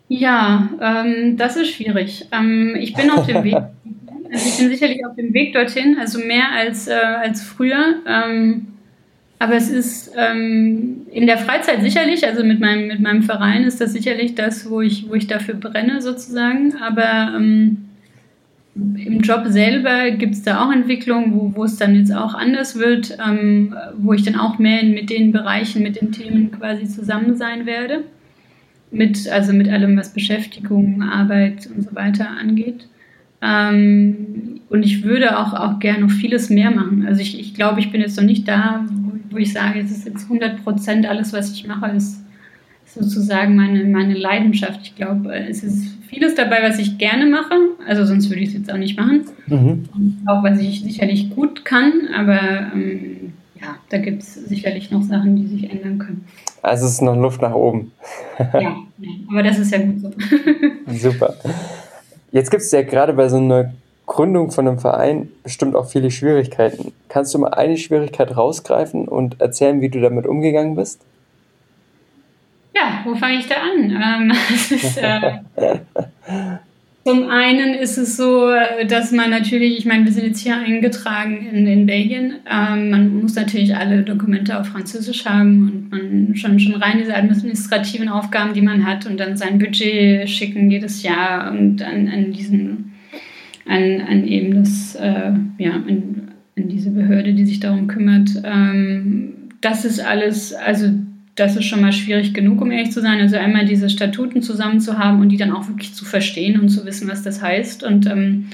Ja, 0.08 0.70
ähm, 0.82 1.38
das 1.38 1.56
ist 1.56 1.70
schwierig. 1.70 2.28
Ähm, 2.32 2.76
ich 2.80 2.94
bin 2.94 3.10
auf 3.10 3.26
dem 3.26 3.44
Weg. 3.44 3.56
Also 4.32 4.50
ich 4.50 4.58
bin 4.58 4.70
sicherlich 4.70 5.06
auf 5.06 5.16
dem 5.16 5.34
Weg 5.34 5.54
dorthin, 5.54 5.98
also 6.00 6.18
mehr 6.20 6.52
als, 6.52 6.88
äh, 6.88 6.94
als 6.94 7.44
früher. 7.44 8.02
Ähm, 8.08 8.66
aber 9.38 9.54
es 9.54 9.70
ist 9.70 10.12
ähm, 10.18 11.06
in 11.12 11.28
der 11.28 11.38
Freizeit 11.38 11.82
sicherlich, 11.84 12.26
also 12.26 12.44
mit 12.44 12.60
meinem, 12.60 12.88
mit 12.88 13.00
meinem 13.00 13.22
Verein 13.22 13.64
ist 13.64 13.80
das 13.80 13.94
sicherlich 13.94 14.34
das, 14.34 14.70
wo 14.70 14.82
ich, 14.82 15.08
wo 15.10 15.14
ich 15.14 15.28
dafür 15.28 15.54
brenne 15.54 16.02
sozusagen. 16.02 16.74
Aber 16.82 17.34
ähm, 17.38 17.86
im 18.76 19.22
Job 19.22 19.44
selber 19.46 20.10
gibt 20.10 20.34
es 20.34 20.44
da 20.44 20.66
auch 20.66 20.72
Entwicklungen, 20.72 21.34
wo, 21.36 21.54
wo 21.56 21.64
es 21.64 21.78
dann 21.78 21.96
jetzt 21.96 22.14
auch 22.14 22.34
anders 22.34 22.78
wird, 22.78 23.18
ähm, 23.26 23.76
wo 23.98 24.14
ich 24.14 24.24
dann 24.24 24.36
auch 24.36 24.58
mehr 24.58 24.84
mit 24.84 25.12
den 25.12 25.32
Bereichen, 25.32 25.84
mit 25.84 26.02
den 26.02 26.12
Themen 26.12 26.52
quasi 26.52 26.88
zusammen 26.88 27.38
sein 27.38 27.68
werde 27.68 28.04
mit, 28.96 29.28
also 29.30 29.54
mit 29.54 29.70
allem, 29.70 29.98
was 29.98 30.14
Beschäftigung, 30.14 31.04
Arbeit 31.04 31.68
und 31.74 31.84
so 31.84 31.96
weiter 31.96 32.30
angeht. 32.30 32.88
Ähm, 33.42 34.62
und 34.70 34.84
ich 34.84 35.04
würde 35.04 35.38
auch, 35.38 35.54
auch 35.54 35.80
gerne 35.80 36.06
noch 36.06 36.12
vieles 36.12 36.50
mehr 36.50 36.72
machen. 36.72 37.06
Also 37.08 37.22
ich, 37.22 37.40
ich 37.40 37.54
glaube, 37.54 37.80
ich 37.80 37.92
bin 37.92 38.02
jetzt 38.02 38.18
noch 38.18 38.24
nicht 38.24 38.48
da, 38.48 38.86
wo, 38.90 39.12
wo 39.32 39.38
ich 39.38 39.54
sage, 39.54 39.80
es 39.80 39.92
ist 39.92 40.06
jetzt 40.06 40.24
100 40.24 40.64
Prozent 40.64 41.06
alles, 41.06 41.34
was 41.34 41.52
ich 41.54 41.68
mache, 41.68 41.92
ist 41.92 42.24
sozusagen 42.86 43.56
meine, 43.56 43.84
meine 43.84 44.14
Leidenschaft. 44.14 44.80
Ich 44.84 44.96
glaube, 44.96 45.36
es 45.36 45.64
ist 45.64 45.98
vieles 46.08 46.36
dabei, 46.36 46.64
was 46.64 46.80
ich 46.80 46.98
gerne 46.98 47.26
mache. 47.26 47.56
Also 47.88 48.06
sonst 48.06 48.30
würde 48.30 48.42
ich 48.42 48.50
es 48.50 48.54
jetzt 48.56 48.72
auch 48.72 48.78
nicht 48.78 48.98
machen. 48.98 49.26
Mhm. 49.48 49.84
Auch 50.26 50.44
was 50.44 50.60
ich 50.60 50.82
sicherlich 50.82 51.30
gut 51.32 51.66
kann, 51.66 52.08
aber 52.16 52.72
ähm, 52.74 53.34
ja, 53.62 53.76
da 53.90 53.98
gibt 53.98 54.24
es 54.24 54.36
sicherlich 54.36 54.92
noch 54.92 55.04
Sachen, 55.04 55.36
die 55.36 55.48
sich 55.48 55.70
ändern 55.70 56.00
können. 56.00 56.26
Also 56.66 56.86
es 56.88 56.94
ist 56.94 57.02
noch 57.02 57.16
Luft 57.16 57.42
nach 57.42 57.54
oben. 57.54 57.92
ja, 58.40 58.76
aber 59.30 59.44
das 59.44 59.60
ist 59.60 59.72
ja 59.72 59.78
gut 59.78 60.00
so. 60.00 60.12
Super. 60.92 61.36
Jetzt 62.32 62.50
gibt 62.50 62.64
es 62.64 62.72
ja 62.72 62.82
gerade 62.82 63.14
bei 63.14 63.30
so 63.30 63.38
einer 63.38 63.74
Gründung 64.08 64.52
von 64.52 64.68
einem 64.68 64.80
Verein 64.80 65.30
bestimmt 65.44 65.76
auch 65.76 65.88
viele 65.88 66.12
Schwierigkeiten. 66.12 66.92
Kannst 67.08 67.34
du 67.34 67.40
mal 67.40 67.54
eine 67.54 67.78
Schwierigkeit 67.78 68.36
rausgreifen 68.36 69.08
und 69.08 69.40
erzählen, 69.42 69.80
wie 69.82 69.90
du 69.90 70.02
damit 70.02 70.26
umgegangen 70.26 70.76
bist? 70.76 71.02
Ja, 72.76 73.04
wo 73.06 73.16
fange 73.16 73.36
ich 73.36 73.48
da 73.48 73.56
an? 73.56 73.90
Ähm, 73.90 74.32
ist, 74.70 74.98
äh, 74.98 75.38
Zum 77.08 77.30
einen 77.30 77.76
ist 77.76 78.00
es 78.00 78.18
so, 78.18 78.50
dass 78.88 79.12
man 79.12 79.30
natürlich, 79.30 79.78
ich 79.78 79.86
meine, 79.86 80.06
wir 80.06 80.12
sind 80.12 80.26
jetzt 80.26 80.40
hier 80.40 80.58
eingetragen 80.58 81.48
in, 81.54 81.68
in 81.68 81.86
Belgien. 81.86 82.38
Ähm, 82.52 82.90
man 82.90 83.22
muss 83.22 83.36
natürlich 83.36 83.76
alle 83.76 84.02
Dokumente 84.02 84.60
auf 84.60 84.70
Französisch 84.70 85.24
haben 85.24 85.70
und 85.70 85.92
man 85.92 86.36
schon, 86.36 86.60
schon 86.60 86.74
rein 86.74 86.98
diese 86.98 87.16
administrativen 87.16 88.10
Aufgaben, 88.10 88.56
die 88.56 88.64
man 88.64 88.88
hat 88.88 89.06
und 89.06 89.20
dann 89.20 89.38
sein 89.38 89.60
Budget 89.60 90.28
schicken 90.28 90.72
jedes 90.72 91.04
Jahr 91.04 91.52
und 91.52 91.84
an, 91.84 92.08
an 92.08 92.32
diesen, 92.32 92.94
an, 93.68 94.02
an 94.02 94.26
eben 94.26 94.56
das, 94.56 94.96
äh, 94.96 95.34
ja, 95.60 95.74
an, 95.74 96.32
an 96.58 96.70
diese 96.70 96.90
Behörde, 96.90 97.36
die 97.36 97.46
sich 97.46 97.60
darum 97.60 97.86
kümmert. 97.86 98.32
Ähm, 98.44 99.52
das 99.62 99.86
ist 99.86 100.00
alles, 100.00 100.56
also 100.56 100.90
das 101.36 101.56
ist 101.56 101.66
schon 101.66 101.82
mal 101.82 101.92
schwierig 101.92 102.34
genug, 102.34 102.62
um 102.62 102.72
ehrlich 102.72 102.92
zu 102.92 103.02
sein. 103.02 103.20
Also 103.20 103.36
einmal 103.36 103.66
diese 103.66 103.90
Statuten 103.90 104.42
zusammen 104.42 104.80
zu 104.80 104.98
haben 104.98 105.20
und 105.20 105.30
die 105.30 105.38
dann 105.38 105.52
auch 105.52 105.68
wirklich 105.68 105.94
zu 105.94 106.06
verstehen 106.06 106.60
und 106.60 106.70
zu 106.70 106.86
wissen, 106.86 107.10
was 107.10 107.24
das 107.24 107.42
heißt. 107.42 107.84
Und 107.84 108.08
ähm, 108.08 108.50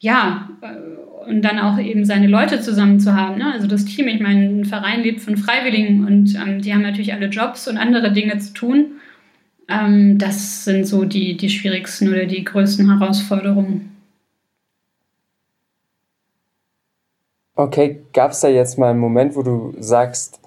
ja, 0.00 0.50
äh, 0.60 1.28
und 1.28 1.42
dann 1.42 1.58
auch 1.58 1.78
eben 1.78 2.04
seine 2.04 2.26
Leute 2.26 2.60
zusammen 2.60 3.00
zu 3.00 3.14
haben. 3.14 3.38
Ne? 3.38 3.52
Also 3.52 3.66
das 3.66 3.84
Team, 3.84 4.08
ich 4.08 4.20
meine, 4.20 4.46
ein 4.46 4.64
Verein 4.64 5.02
lebt 5.02 5.20
von 5.20 5.36
Freiwilligen 5.36 6.06
und 6.06 6.34
ähm, 6.34 6.62
die 6.62 6.72
haben 6.72 6.82
natürlich 6.82 7.12
alle 7.12 7.26
Jobs 7.26 7.68
und 7.68 7.76
andere 7.76 8.12
Dinge 8.12 8.38
zu 8.38 8.54
tun. 8.54 8.92
Ähm, 9.68 10.18
das 10.18 10.64
sind 10.64 10.86
so 10.86 11.04
die, 11.04 11.36
die 11.36 11.50
schwierigsten 11.50 12.08
oder 12.08 12.24
die 12.24 12.44
größten 12.44 12.88
Herausforderungen. 12.90 13.90
Okay, 17.54 18.00
gab 18.12 18.30
es 18.30 18.40
da 18.40 18.48
jetzt 18.48 18.78
mal 18.78 18.90
einen 18.90 19.00
Moment, 19.00 19.36
wo 19.36 19.42
du 19.42 19.74
sagst, 19.78 20.40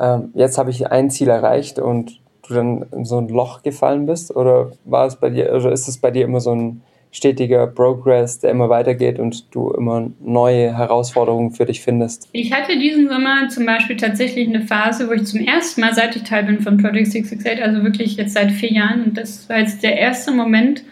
ähm, 0.00 0.30
jetzt 0.34 0.58
habe 0.58 0.70
ich 0.70 0.90
ein 0.90 1.10
Ziel 1.10 1.28
erreicht 1.28 1.78
und 1.78 2.20
du 2.46 2.54
dann 2.54 2.86
in 2.92 3.04
so 3.04 3.18
ein 3.18 3.28
Loch 3.28 3.62
gefallen 3.62 4.06
bist? 4.06 4.34
Oder 4.34 4.72
war 4.84 5.06
es 5.06 5.16
bei 5.16 5.30
dir, 5.30 5.52
oder 5.54 5.72
ist 5.72 5.88
es 5.88 5.98
bei 5.98 6.10
dir 6.10 6.24
immer 6.24 6.40
so 6.40 6.54
ein 6.54 6.82
stetiger 7.10 7.66
Progress, 7.66 8.38
der 8.40 8.50
immer 8.50 8.68
weitergeht 8.68 9.18
und 9.18 9.54
du 9.54 9.70
immer 9.70 10.10
neue 10.20 10.76
Herausforderungen 10.76 11.52
für 11.52 11.64
dich 11.64 11.80
findest? 11.80 12.28
Ich 12.32 12.52
hatte 12.52 12.78
diesen 12.78 13.08
Sommer 13.08 13.48
zum 13.48 13.66
Beispiel 13.66 13.96
tatsächlich 13.96 14.48
eine 14.48 14.62
Phase, 14.62 15.08
wo 15.08 15.12
ich 15.12 15.24
zum 15.24 15.40
ersten 15.40 15.80
Mal, 15.80 15.94
seit 15.94 16.16
ich 16.16 16.24
Teil 16.24 16.44
bin 16.44 16.60
von 16.60 16.76
Project 16.76 17.12
668, 17.12 17.62
also 17.62 17.82
wirklich 17.82 18.16
jetzt 18.16 18.34
seit 18.34 18.50
vier 18.50 18.72
Jahren, 18.72 19.04
und 19.04 19.18
das 19.18 19.48
war 19.48 19.58
jetzt 19.58 19.82
der 19.82 19.98
erste 19.98 20.32
Moment, 20.32 20.84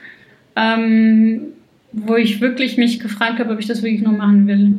ähm, 0.57 1.53
wo 1.93 2.17
ich 2.17 2.41
wirklich 2.41 2.77
mich 2.77 3.01
gefragt 3.01 3.39
habe, 3.39 3.53
ob 3.53 3.59
ich 3.59 3.67
das 3.67 3.83
wirklich 3.83 4.03
noch 4.03 4.17
machen 4.17 4.47
will. 4.47 4.75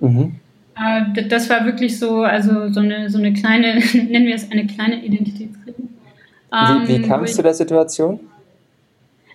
Mhm. 0.00 0.34
Äh, 0.78 1.24
das 1.28 1.48
war 1.50 1.64
wirklich 1.64 1.98
so, 1.98 2.22
also 2.22 2.70
so 2.72 2.80
eine, 2.80 3.10
so 3.10 3.18
eine 3.18 3.32
kleine, 3.32 3.80
nennen 3.92 4.26
wir 4.26 4.34
es 4.34 4.50
eine 4.50 4.66
kleine 4.66 5.04
Identitätskrise. 5.04 5.82
wie, 6.50 6.88
wie 6.88 6.92
ähm, 6.94 7.08
kam 7.08 7.24
es 7.24 7.34
zu 7.34 7.42
der 7.42 7.54
Situation? 7.54 8.20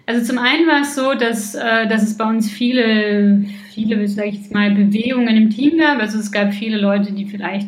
Also 0.05 0.25
zum 0.25 0.37
einen 0.37 0.67
war 0.67 0.81
es 0.81 0.95
so, 0.95 1.13
dass, 1.13 1.55
äh, 1.55 1.87
dass 1.87 2.03
es 2.03 2.17
bei 2.17 2.25
uns 2.25 2.49
viele, 2.49 3.45
viele, 3.73 4.07
sag 4.07 4.27
ich 4.27 4.35
jetzt 4.35 4.53
mal, 4.53 4.71
Bewegungen 4.71 5.35
im 5.37 5.49
Team 5.49 5.77
gab. 5.77 5.99
Also 5.99 6.19
es 6.19 6.31
gab 6.31 6.53
viele 6.53 6.77
Leute, 6.77 7.13
die 7.13 7.25
vielleicht 7.25 7.67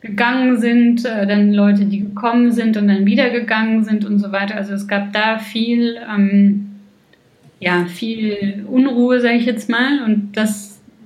gegangen 0.00 0.60
sind, 0.60 1.04
äh, 1.06 1.26
dann 1.26 1.52
Leute, 1.52 1.86
die 1.86 2.00
gekommen 2.00 2.52
sind 2.52 2.76
und 2.76 2.88
dann 2.88 3.06
wieder 3.06 3.30
gegangen 3.30 3.84
sind 3.84 4.04
und 4.04 4.18
so 4.18 4.32
weiter. 4.32 4.56
Also 4.56 4.74
es 4.74 4.86
gab 4.86 5.12
da 5.12 5.38
viel, 5.38 5.96
ähm, 6.14 6.72
ja, 7.58 7.86
viel 7.86 8.66
Unruhe, 8.68 9.20
sage 9.20 9.36
ich 9.36 9.46
jetzt 9.46 9.70
mal. 9.70 10.02
Und 10.04 10.32
das 10.34 10.61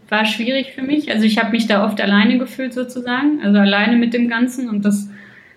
war 0.09 0.25
schwierig 0.25 0.73
für 0.73 0.83
mich. 0.83 1.11
Also 1.11 1.25
ich 1.25 1.39
habe 1.39 1.51
mich 1.51 1.67
da 1.67 1.85
oft 1.85 2.01
alleine 2.01 2.39
gefühlt 2.39 2.73
sozusagen, 2.73 3.41
also 3.43 3.59
alleine 3.59 3.97
mit 3.97 4.15
dem 4.15 4.29
Ganzen 4.29 4.69
und 4.69 4.85
das 4.85 5.09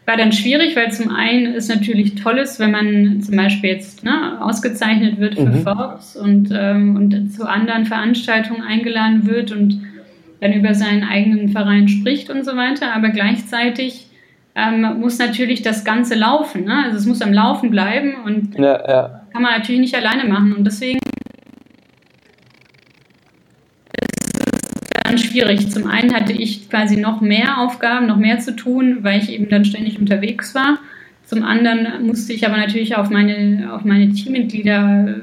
war 0.06 0.18
dann 0.18 0.32
schwierig, 0.32 0.76
weil 0.76 0.92
zum 0.92 1.14
einen 1.14 1.54
ist 1.54 1.70
natürlich 1.70 2.16
tolles, 2.16 2.60
wenn 2.60 2.72
man 2.72 3.22
zum 3.22 3.36
Beispiel 3.36 3.70
jetzt 3.70 4.04
ne, 4.04 4.42
ausgezeichnet 4.42 5.20
wird 5.20 5.36
für 5.36 5.46
mhm. 5.46 5.62
Forbes 5.62 6.16
und, 6.16 6.50
ähm, 6.52 6.96
und 6.96 7.32
zu 7.32 7.48
anderen 7.48 7.86
Veranstaltungen 7.86 8.64
eingeladen 8.64 9.28
wird 9.28 9.52
und 9.52 9.80
dann 10.42 10.54
über 10.54 10.74
seinen 10.74 11.04
eigenen 11.04 11.50
Verein 11.50 11.88
spricht 11.88 12.32
und 12.32 12.44
so 12.44 12.56
weiter, 12.56 12.96
aber 12.96 13.10
gleichzeitig 13.10 14.08
ähm, 14.56 15.00
muss 15.00 15.20
natürlich 15.20 15.62
das 15.62 15.86
Ganze 15.86 16.16
laufen. 16.16 16.66
Ne? 16.66 16.86
Also 16.86 16.98
es 16.98 17.06
muss 17.06 17.22
am 17.22 17.32
Laufen 17.32 17.70
bleiben 17.70 18.16
und 18.26 18.58
ja, 18.58 18.80
ja. 18.88 19.22
kann 19.32 19.44
man 19.44 19.52
natürlich 19.58 19.82
nicht 19.82 19.96
alleine 19.96 20.26
machen 20.28 20.54
und 20.54 20.66
deswegen 20.66 21.00
dann 25.10 25.18
schwierig. 25.18 25.72
Zum 25.72 25.88
einen 25.88 26.14
hatte 26.14 26.34
ich 26.34 26.70
quasi 26.70 26.98
noch 26.98 27.22
mehr 27.22 27.60
Aufgaben, 27.60 28.08
noch 28.08 28.18
mehr 28.18 28.40
zu 28.40 28.56
tun, 28.56 29.00
weil 29.02 29.20
ich 29.20 29.32
eben 29.32 29.50
dann 29.50 29.66
ständig 29.66 30.00
unterwegs 30.00 30.54
war. 30.56 30.78
Zum 31.26 31.44
anderen 31.44 32.06
musste 32.06 32.34
ich 32.34 32.46
aber 32.46 32.58
natürlich 32.58 32.96
auf 32.96 33.10
meine, 33.10 33.74
auf 33.74 33.84
meine 33.84 34.10
Teammitglieder 34.10 35.16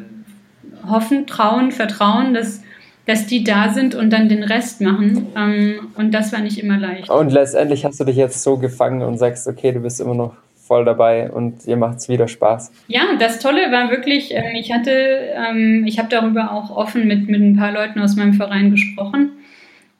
hoffen, 0.88 1.26
trauen, 1.26 1.72
vertrauen, 1.72 2.34
dass, 2.34 2.62
dass 3.06 3.26
die 3.26 3.42
da 3.42 3.70
sind 3.70 3.94
und 3.94 4.10
dann 4.10 4.28
den 4.28 4.42
Rest 4.42 4.80
machen. 4.80 5.26
Ähm, 5.36 5.88
und 5.96 6.12
das 6.12 6.32
war 6.32 6.40
nicht 6.40 6.62
immer 6.62 6.78
leicht. 6.78 7.10
Und 7.10 7.32
letztendlich 7.32 7.84
hast 7.84 7.98
du 7.98 8.04
dich 8.04 8.16
jetzt 8.16 8.42
so 8.42 8.56
gefangen 8.56 9.02
und 9.02 9.18
sagst, 9.18 9.46
okay, 9.48 9.72
du 9.72 9.80
bist 9.80 10.00
immer 10.00 10.14
noch 10.14 10.34
voll 10.56 10.84
dabei 10.84 11.30
und 11.30 11.64
ihr 11.66 11.76
macht 11.76 11.98
es 11.98 12.08
wieder 12.08 12.26
Spaß. 12.26 12.72
Ja, 12.88 13.02
das 13.18 13.38
Tolle 13.38 13.70
war 13.70 13.90
wirklich, 13.90 14.32
ähm, 14.32 14.56
ich 14.56 14.72
hatte, 14.72 14.90
ähm, 14.90 15.84
ich 15.86 15.98
habe 15.98 16.08
darüber 16.08 16.52
auch 16.52 16.70
offen 16.70 17.06
mit, 17.06 17.28
mit 17.28 17.40
ein 17.40 17.56
paar 17.56 17.72
Leuten 17.72 18.00
aus 18.00 18.16
meinem 18.16 18.34
Verein 18.34 18.72
gesprochen. 18.72 19.30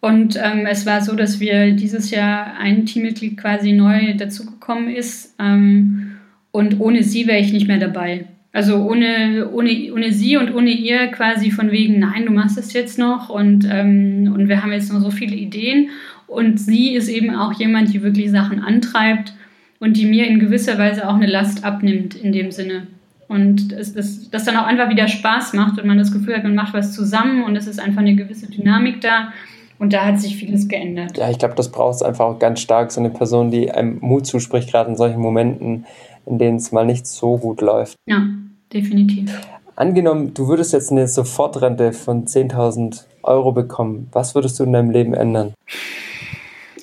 Und 0.07 0.39
ähm, 0.41 0.67
es 0.67 0.87
war 0.87 1.01
so, 1.01 1.17
dass 1.17 1.41
wir 1.41 1.73
dieses 1.73 2.13
Jahr 2.13 2.57
ein 2.61 2.87
Teammitglied 2.87 3.37
quasi 3.37 3.73
neu 3.73 4.15
dazugekommen 4.17 4.89
ist. 4.95 5.35
Ähm, 5.41 6.13
und 6.53 6.79
ohne 6.79 7.03
sie 7.03 7.27
wäre 7.27 7.41
ich 7.41 7.53
nicht 7.53 7.67
mehr 7.67 7.81
dabei. 7.81 8.27
Also 8.53 8.77
ohne, 8.89 9.51
ohne, 9.51 9.93
ohne 9.93 10.13
sie 10.13 10.37
und 10.37 10.55
ohne 10.55 10.71
ihr 10.71 11.09
quasi 11.09 11.51
von 11.51 11.73
wegen, 11.73 11.99
nein, 11.99 12.25
du 12.25 12.31
machst 12.31 12.57
es 12.57 12.73
jetzt 12.73 13.01
noch 13.01 13.31
und, 13.31 13.67
ähm, 13.69 14.33
und 14.33 14.49
wir 14.49 14.63
haben 14.63 14.71
jetzt 14.71 14.93
noch 14.93 15.01
so 15.01 15.11
viele 15.11 15.35
Ideen. 15.35 15.89
Und 16.29 16.61
sie 16.61 16.95
ist 16.95 17.09
eben 17.09 17.35
auch 17.35 17.53
jemand, 17.55 17.93
die 17.93 18.03
wirklich 18.05 18.31
Sachen 18.31 18.61
antreibt. 18.61 19.35
und 19.81 19.97
die 19.97 20.07
mir 20.07 20.29
in 20.29 20.39
gewisser 20.39 20.79
Weise 20.79 21.09
auch 21.09 21.17
eine 21.17 21.27
Last 21.27 21.65
abnimmt 21.65 22.15
in 22.15 22.33
dem 22.33 22.53
Sinne. 22.53 22.87
Und 23.29 23.73
es, 23.73 23.93
das, 23.93 24.31
das 24.31 24.45
dann 24.45 24.57
auch 24.57 24.67
einfach 24.67 24.89
wieder 24.89 25.09
Spaß 25.09 25.53
macht 25.55 25.81
und 25.81 25.87
man 25.87 25.99
das 25.99 26.13
Gefühl 26.13 26.37
hat, 26.37 26.45
man 26.45 26.55
macht 26.55 26.75
was 26.75 26.93
zusammen 26.93 27.43
und 27.43 27.57
es 27.57 27.67
ist 27.67 27.81
einfach 27.81 28.03
eine 28.03 28.15
gewisse 28.15 28.49
Dynamik 28.49 29.01
da. 29.01 29.33
Und 29.79 29.93
da 29.93 30.07
hat 30.07 30.21
sich 30.21 30.37
vieles 30.37 30.69
geändert. 30.69 31.19
Ja, 31.19 31.31
ich 31.31 31.39
glaube, 31.39 31.55
das 31.55 31.71
braucht 31.71 31.97
es 31.97 32.03
einfach 32.03 32.25
auch 32.25 32.39
ganz 32.39 32.61
stark, 32.61 32.93
so 32.93 33.01
eine 33.01 33.11
Person, 33.11 33.51
die 33.51 33.71
einem 33.71 33.99
Mut 34.01 34.27
zuspricht, 34.27 34.71
gerade 34.71 34.91
in 34.91 34.97
solchen 34.97 35.21
Momenten, 35.21 35.87
in 36.25 36.39
denen 36.39 36.57
es 36.57 36.73
mal 36.73 36.87
nicht 36.87 37.07
so 37.07 37.37
gut 37.37 37.61
läuft. 37.61 37.97
Ja, 38.07 38.27
definitiv. 38.73 39.39
Angenommen, 39.77 40.33
du 40.33 40.49
würdest 40.49 40.73
jetzt 40.73 40.91
eine 40.91 41.07
Sofortrente 41.07 41.93
von 41.93 42.25
10.000 42.27 43.05
Euro 43.23 43.53
bekommen. 43.53 44.09
Was 44.13 44.35
würdest 44.35 44.59
du 44.59 44.65
in 44.65 44.73
deinem 44.73 44.91
Leben 44.91 45.13
ändern? 45.13 45.53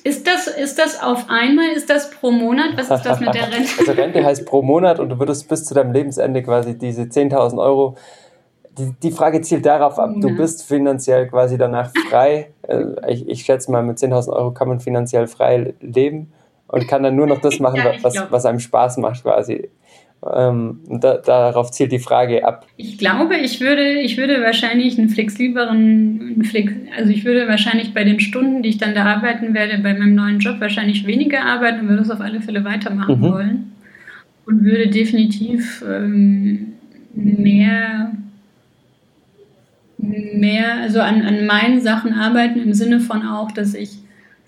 Ist 0.04 0.26
das, 0.26 0.46
ist 0.46 0.78
das 0.78 1.02
auf 1.02 1.24
einmal? 1.28 1.70
Ist 1.70 1.88
das 1.88 2.10
pro 2.10 2.30
Monat? 2.30 2.76
Was 2.76 2.90
ist 2.90 3.06
das 3.06 3.20
mit 3.20 3.34
der 3.34 3.42
Rente? 3.52 3.70
also 3.78 3.92
Rente 3.92 4.22
heißt 4.22 4.44
pro 4.44 4.62
Monat 4.62 5.00
und 5.00 5.08
du 5.08 5.18
würdest 5.18 5.48
bis 5.48 5.64
zu 5.64 5.74
deinem 5.74 5.92
Lebensende 5.92 6.42
quasi 6.42 6.78
diese 6.78 7.02
10.000 7.02 7.58
Euro. 7.58 7.96
Die, 8.78 8.92
die 9.02 9.10
Frage 9.12 9.40
zielt 9.40 9.66
darauf 9.66 9.98
ab, 9.98 10.10
du 10.16 10.36
bist 10.36 10.64
finanziell 10.64 11.28
quasi 11.28 11.56
danach 11.56 11.92
frei. 12.10 12.50
Äh, 12.62 13.12
ich, 13.12 13.28
ich 13.28 13.42
schätze 13.42 13.70
mal, 13.70 13.82
mit 13.82 13.98
10.000 13.98 14.32
Euro 14.32 14.50
kann 14.52 14.68
man 14.68 14.80
finanziell 14.80 15.26
frei 15.26 15.74
leben 15.80 16.32
und 16.68 16.88
kann 16.88 17.02
dann 17.02 17.16
nur 17.16 17.26
noch 17.26 17.40
das 17.40 17.58
machen, 17.60 17.76
ja, 17.76 17.92
was, 18.02 18.16
was 18.30 18.46
einem 18.46 18.60
Spaß 18.60 18.98
macht 18.98 19.22
quasi. 19.22 19.68
Ähm, 20.34 20.80
da, 20.88 21.18
darauf 21.18 21.70
zielt 21.70 21.92
die 21.92 21.98
Frage 21.98 22.46
ab. 22.46 22.66
Ich 22.76 22.96
glaube, 22.96 23.36
ich 23.36 23.60
würde, 23.60 24.00
ich 24.00 24.16
würde 24.16 24.42
wahrscheinlich 24.42 24.98
einen 24.98 25.10
flexibleren, 25.10 26.42
also 26.96 27.10
ich 27.10 27.24
würde 27.24 27.46
wahrscheinlich 27.46 27.92
bei 27.92 28.04
den 28.04 28.20
Stunden, 28.20 28.62
die 28.62 28.70
ich 28.70 28.78
dann 28.78 28.94
da 28.94 29.04
arbeiten 29.04 29.52
werde, 29.52 29.78
bei 29.82 29.92
meinem 29.92 30.14
neuen 30.14 30.38
Job 30.38 30.60
wahrscheinlich 30.60 31.06
weniger 31.06 31.44
arbeiten 31.44 31.80
und 31.80 31.88
würde 31.90 32.02
es 32.02 32.10
auf 32.10 32.20
alle 32.20 32.40
Fälle 32.40 32.64
weitermachen 32.64 33.20
mhm. 33.20 33.32
wollen. 33.32 33.72
Und 34.46 34.64
würde 34.64 34.88
definitiv 34.88 35.84
ähm, 35.86 36.74
mehr, 37.14 38.12
mehr, 39.98 40.74
also 40.82 41.00
an, 41.00 41.22
an 41.22 41.46
meinen 41.46 41.80
Sachen 41.80 42.12
arbeiten, 42.12 42.60
im 42.60 42.74
Sinne 42.74 43.00
von 43.00 43.26
auch, 43.26 43.52
dass 43.52 43.74
ich 43.74 43.98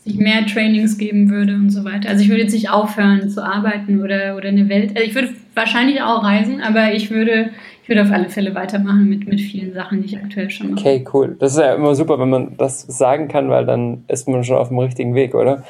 ich 0.07 0.17
mehr 0.19 0.47
Trainings 0.47 0.99
geben 0.99 1.31
würde 1.31 1.55
und 1.55 1.71
so 1.71 1.85
weiter. 1.85 2.09
Also 2.09 2.23
ich 2.23 2.29
würde 2.29 2.43
jetzt 2.43 2.53
nicht 2.53 2.71
aufhören 2.71 3.29
zu 3.29 3.45
arbeiten 3.45 4.01
oder, 4.03 4.37
oder 4.37 4.49
eine 4.49 4.69
Welt. 4.69 4.91
Also 4.91 5.03
ich 5.03 5.15
würde 5.17 5.31
wahrscheinlich 5.55 6.01
auch 6.01 6.23
reisen, 6.23 6.61
aber 6.63 6.93
ich 6.93 7.11
würde, 7.11 7.51
ich 7.83 7.89
würde 7.89 8.03
auf 8.03 8.13
alle 8.13 8.29
Fälle 8.29 8.55
weitermachen 8.55 9.09
mit, 9.09 9.27
mit 9.27 9.41
vielen 9.41 9.75
Sachen, 9.75 10.03
die 10.03 10.07
ich 10.07 10.17
aktuell 10.17 10.49
schon 10.49 10.71
mache. 10.71 10.81
Okay, 10.81 11.05
cool. 11.13 11.37
Das 11.41 11.53
ist 11.53 11.59
ja 11.59 11.75
immer 11.75 11.97
super, 11.97 12.21
wenn 12.21 12.31
man 12.31 12.57
das 12.57 12.83
sagen 12.83 13.27
kann, 13.27 13.51
weil 13.51 13.67
dann 13.67 14.05
ist 14.07 14.29
man 14.29 14.45
schon 14.45 14.57
auf 14.57 14.69
dem 14.69 14.79
richtigen 14.79 15.17
Weg, 15.17 15.35
oder? 15.35 15.65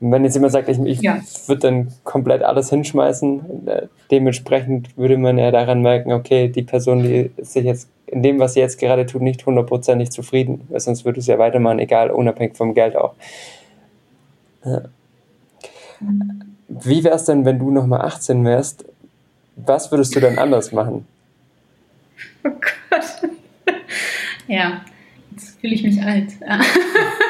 Wenn 0.00 0.24
jetzt 0.24 0.34
jemand 0.34 0.52
sagt, 0.52 0.68
ich, 0.68 0.78
ich 0.78 1.02
ja. 1.02 1.20
würde 1.46 1.60
dann 1.60 1.92
komplett 2.04 2.42
alles 2.42 2.70
hinschmeißen, 2.70 3.68
äh, 3.68 3.86
dementsprechend 4.10 4.96
würde 4.96 5.18
man 5.18 5.36
ja 5.38 5.50
daran 5.50 5.82
merken, 5.82 6.12
okay, 6.12 6.48
die 6.48 6.62
Person, 6.62 7.02
die 7.02 7.30
ist 7.36 7.52
sich 7.52 7.64
jetzt 7.64 7.88
in 8.06 8.22
dem, 8.22 8.40
was 8.40 8.54
sie 8.54 8.60
jetzt 8.60 8.80
gerade 8.80 9.06
tut, 9.06 9.22
nicht 9.22 9.44
hundertprozentig 9.44 10.10
zufrieden, 10.10 10.62
weil 10.68 10.80
sonst 10.80 11.04
würde 11.04 11.20
es 11.20 11.26
ja 11.26 11.38
weitermachen, 11.38 11.78
egal, 11.78 12.10
unabhängig 12.10 12.56
vom 12.56 12.74
Geld 12.74 12.96
auch. 12.96 13.14
Ja. 14.64 14.82
Wie 16.68 17.04
wäre 17.04 17.14
es 17.14 17.24
denn, 17.24 17.44
wenn 17.44 17.58
du 17.58 17.70
nochmal 17.70 18.00
18 18.00 18.44
wärst? 18.44 18.84
Was 19.56 19.90
würdest 19.90 20.16
du 20.16 20.20
denn 20.20 20.38
anders 20.38 20.72
machen? 20.72 21.06
Oh 22.44 22.50
Gott. 22.50 23.30
Ja, 24.46 24.80
jetzt 25.30 25.60
fühle 25.60 25.74
ich 25.74 25.84
mich 25.84 26.02
alt. 26.02 26.32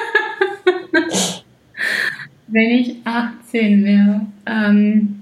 wenn 2.50 2.70
ich 2.70 2.96
18 3.04 3.84
wäre. 3.84 4.20
Ähm, 4.46 5.20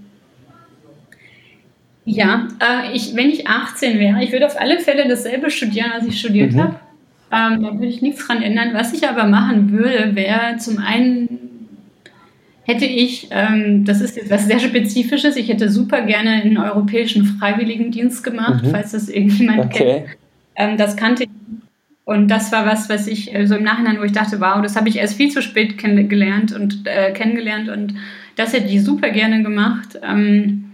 ja, 2.04 2.48
äh, 2.60 2.96
ich, 2.96 3.14
wenn 3.14 3.28
ich 3.28 3.46
18 3.46 3.98
wäre, 3.98 4.22
ich 4.22 4.32
würde 4.32 4.46
auf 4.46 4.58
alle 4.58 4.80
Fälle 4.80 5.06
dasselbe 5.06 5.50
studieren, 5.50 5.92
als 5.92 6.06
ich 6.06 6.18
studiert 6.18 6.52
mhm. 6.52 6.60
habe. 6.60 6.80
Ähm, 7.30 7.62
da 7.62 7.74
würde 7.74 7.86
ich 7.86 8.00
nichts 8.00 8.26
dran 8.26 8.42
ändern. 8.42 8.70
Was 8.72 8.94
ich 8.94 9.06
aber 9.06 9.24
machen 9.24 9.70
würde, 9.72 10.16
wäre 10.16 10.56
zum 10.56 10.78
einen 10.78 11.28
hätte 12.68 12.84
ich, 12.84 13.28
ähm, 13.30 13.86
das 13.86 14.02
ist 14.02 14.16
jetzt 14.16 14.30
was 14.30 14.46
sehr 14.46 14.60
Spezifisches, 14.60 15.36
ich 15.36 15.48
hätte 15.48 15.70
super 15.70 16.02
gerne 16.02 16.42
einen 16.42 16.58
europäischen 16.58 17.24
Freiwilligendienst 17.24 18.22
gemacht, 18.22 18.62
mhm. 18.62 18.70
falls 18.70 18.92
das 18.92 19.08
irgendjemand 19.08 19.64
okay. 19.64 20.04
kennt. 20.04 20.06
Ähm, 20.56 20.76
das 20.76 20.96
kannte 20.96 21.24
ich. 21.24 21.30
Und 22.08 22.28
das 22.28 22.50
war 22.52 22.64
was, 22.64 22.88
was 22.88 23.06
ich 23.06 23.34
äh, 23.34 23.46
so 23.46 23.54
im 23.54 23.64
Nachhinein, 23.64 23.98
wo 24.00 24.02
ich 24.02 24.12
dachte, 24.12 24.40
wow, 24.40 24.62
das 24.62 24.76
habe 24.76 24.88
ich 24.88 24.96
erst 24.96 25.18
viel 25.18 25.30
zu 25.30 25.42
spät 25.42 25.76
kennengelernt 25.76 26.56
und 26.56 26.86
äh, 26.86 27.12
kennengelernt 27.12 27.68
und 27.68 27.96
das 28.34 28.54
hätte 28.54 28.66
ich 28.68 28.82
super 28.82 29.10
gerne 29.10 29.42
gemacht. 29.42 30.00
Ähm, 30.02 30.70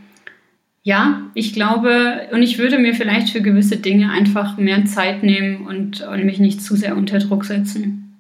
ja, 0.85 1.23
ich 1.35 1.53
glaube, 1.53 2.29
und 2.31 2.41
ich 2.43 2.61
würde 2.61 2.79
mir 2.79 2.95
vielleicht 2.95 3.31
für 3.31 3.41
gewisse 3.41 3.79
Dinge 3.79 4.13
einfach 4.13 4.59
mehr 4.59 4.85
Zeit 4.85 5.25
nehmen 5.25 5.67
und, 5.67 6.03
und 6.03 6.25
mich 6.25 6.39
nicht 6.39 6.63
zu 6.63 6.77
sehr 6.77 6.97
unter 6.97 7.19
Druck 7.19 7.45
setzen. 7.47 8.17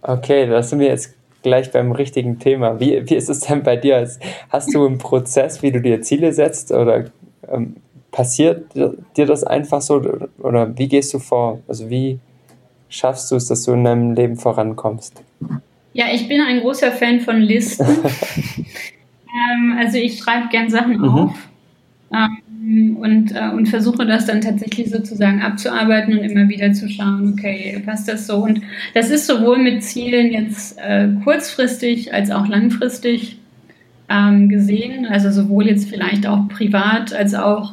Okay, 0.00 0.46
das 0.46 0.70
sind 0.70 0.78
wir 0.78 0.86
jetzt 0.86 1.14
gleich 1.42 1.70
beim 1.70 1.92
richtigen 1.92 2.38
Thema. 2.38 2.80
Wie, 2.80 3.10
wie 3.10 3.14
ist 3.14 3.28
es 3.28 3.40
denn 3.40 3.62
bei 3.62 3.76
dir? 3.76 4.08
Hast 4.48 4.74
du 4.74 4.86
einen 4.86 4.96
Prozess, 4.96 5.62
wie 5.62 5.70
du 5.70 5.82
dir 5.82 6.00
Ziele 6.00 6.32
setzt 6.32 6.72
oder 6.72 7.10
ähm, 7.52 7.76
passiert 8.12 8.74
dir 8.74 9.26
das 9.26 9.42
einfach 9.42 9.80
so 9.80 10.02
oder 10.38 10.78
wie 10.78 10.86
gehst 10.86 11.12
du 11.14 11.18
vor? 11.18 11.60
Also 11.66 11.90
wie 11.90 12.20
schaffst 12.88 13.30
du 13.30 13.36
es, 13.36 13.48
dass 13.48 13.64
du 13.64 13.72
in 13.72 13.84
deinem 13.84 14.14
Leben 14.14 14.36
vorankommst? 14.36 15.22
Ja, 15.94 16.06
ich 16.12 16.28
bin 16.28 16.40
ein 16.40 16.60
großer 16.60 16.92
Fan 16.92 17.20
von 17.20 17.40
Listen. 17.40 17.86
ähm, 17.86 19.76
also 19.78 19.98
ich 19.98 20.18
schreibe 20.18 20.48
gern 20.48 20.70
Sachen 20.70 20.98
mhm. 20.98 21.08
auf. 21.08 21.34
Ähm, 22.14 22.96
und, 23.00 23.32
äh, 23.34 23.50
und 23.52 23.68
versuche 23.68 24.06
das 24.06 24.26
dann 24.26 24.40
tatsächlich 24.40 24.90
sozusagen 24.90 25.42
abzuarbeiten 25.42 26.16
und 26.16 26.24
immer 26.24 26.48
wieder 26.48 26.72
zu 26.72 26.88
schauen, 26.88 27.32
okay, 27.32 27.82
passt 27.84 28.08
das 28.08 28.26
so? 28.26 28.36
Und 28.36 28.60
das 28.94 29.10
ist 29.10 29.26
sowohl 29.26 29.58
mit 29.58 29.82
Zielen 29.82 30.32
jetzt 30.32 30.78
äh, 30.78 31.08
kurzfristig 31.24 32.14
als 32.14 32.30
auch 32.30 32.46
langfristig 32.46 33.38
ähm, 34.12 34.48
gesehen, 34.48 35.06
also 35.06 35.30
sowohl 35.30 35.66
jetzt 35.66 35.88
vielleicht 35.88 36.26
auch 36.26 36.48
privat 36.48 37.14
als 37.14 37.34
auch 37.34 37.72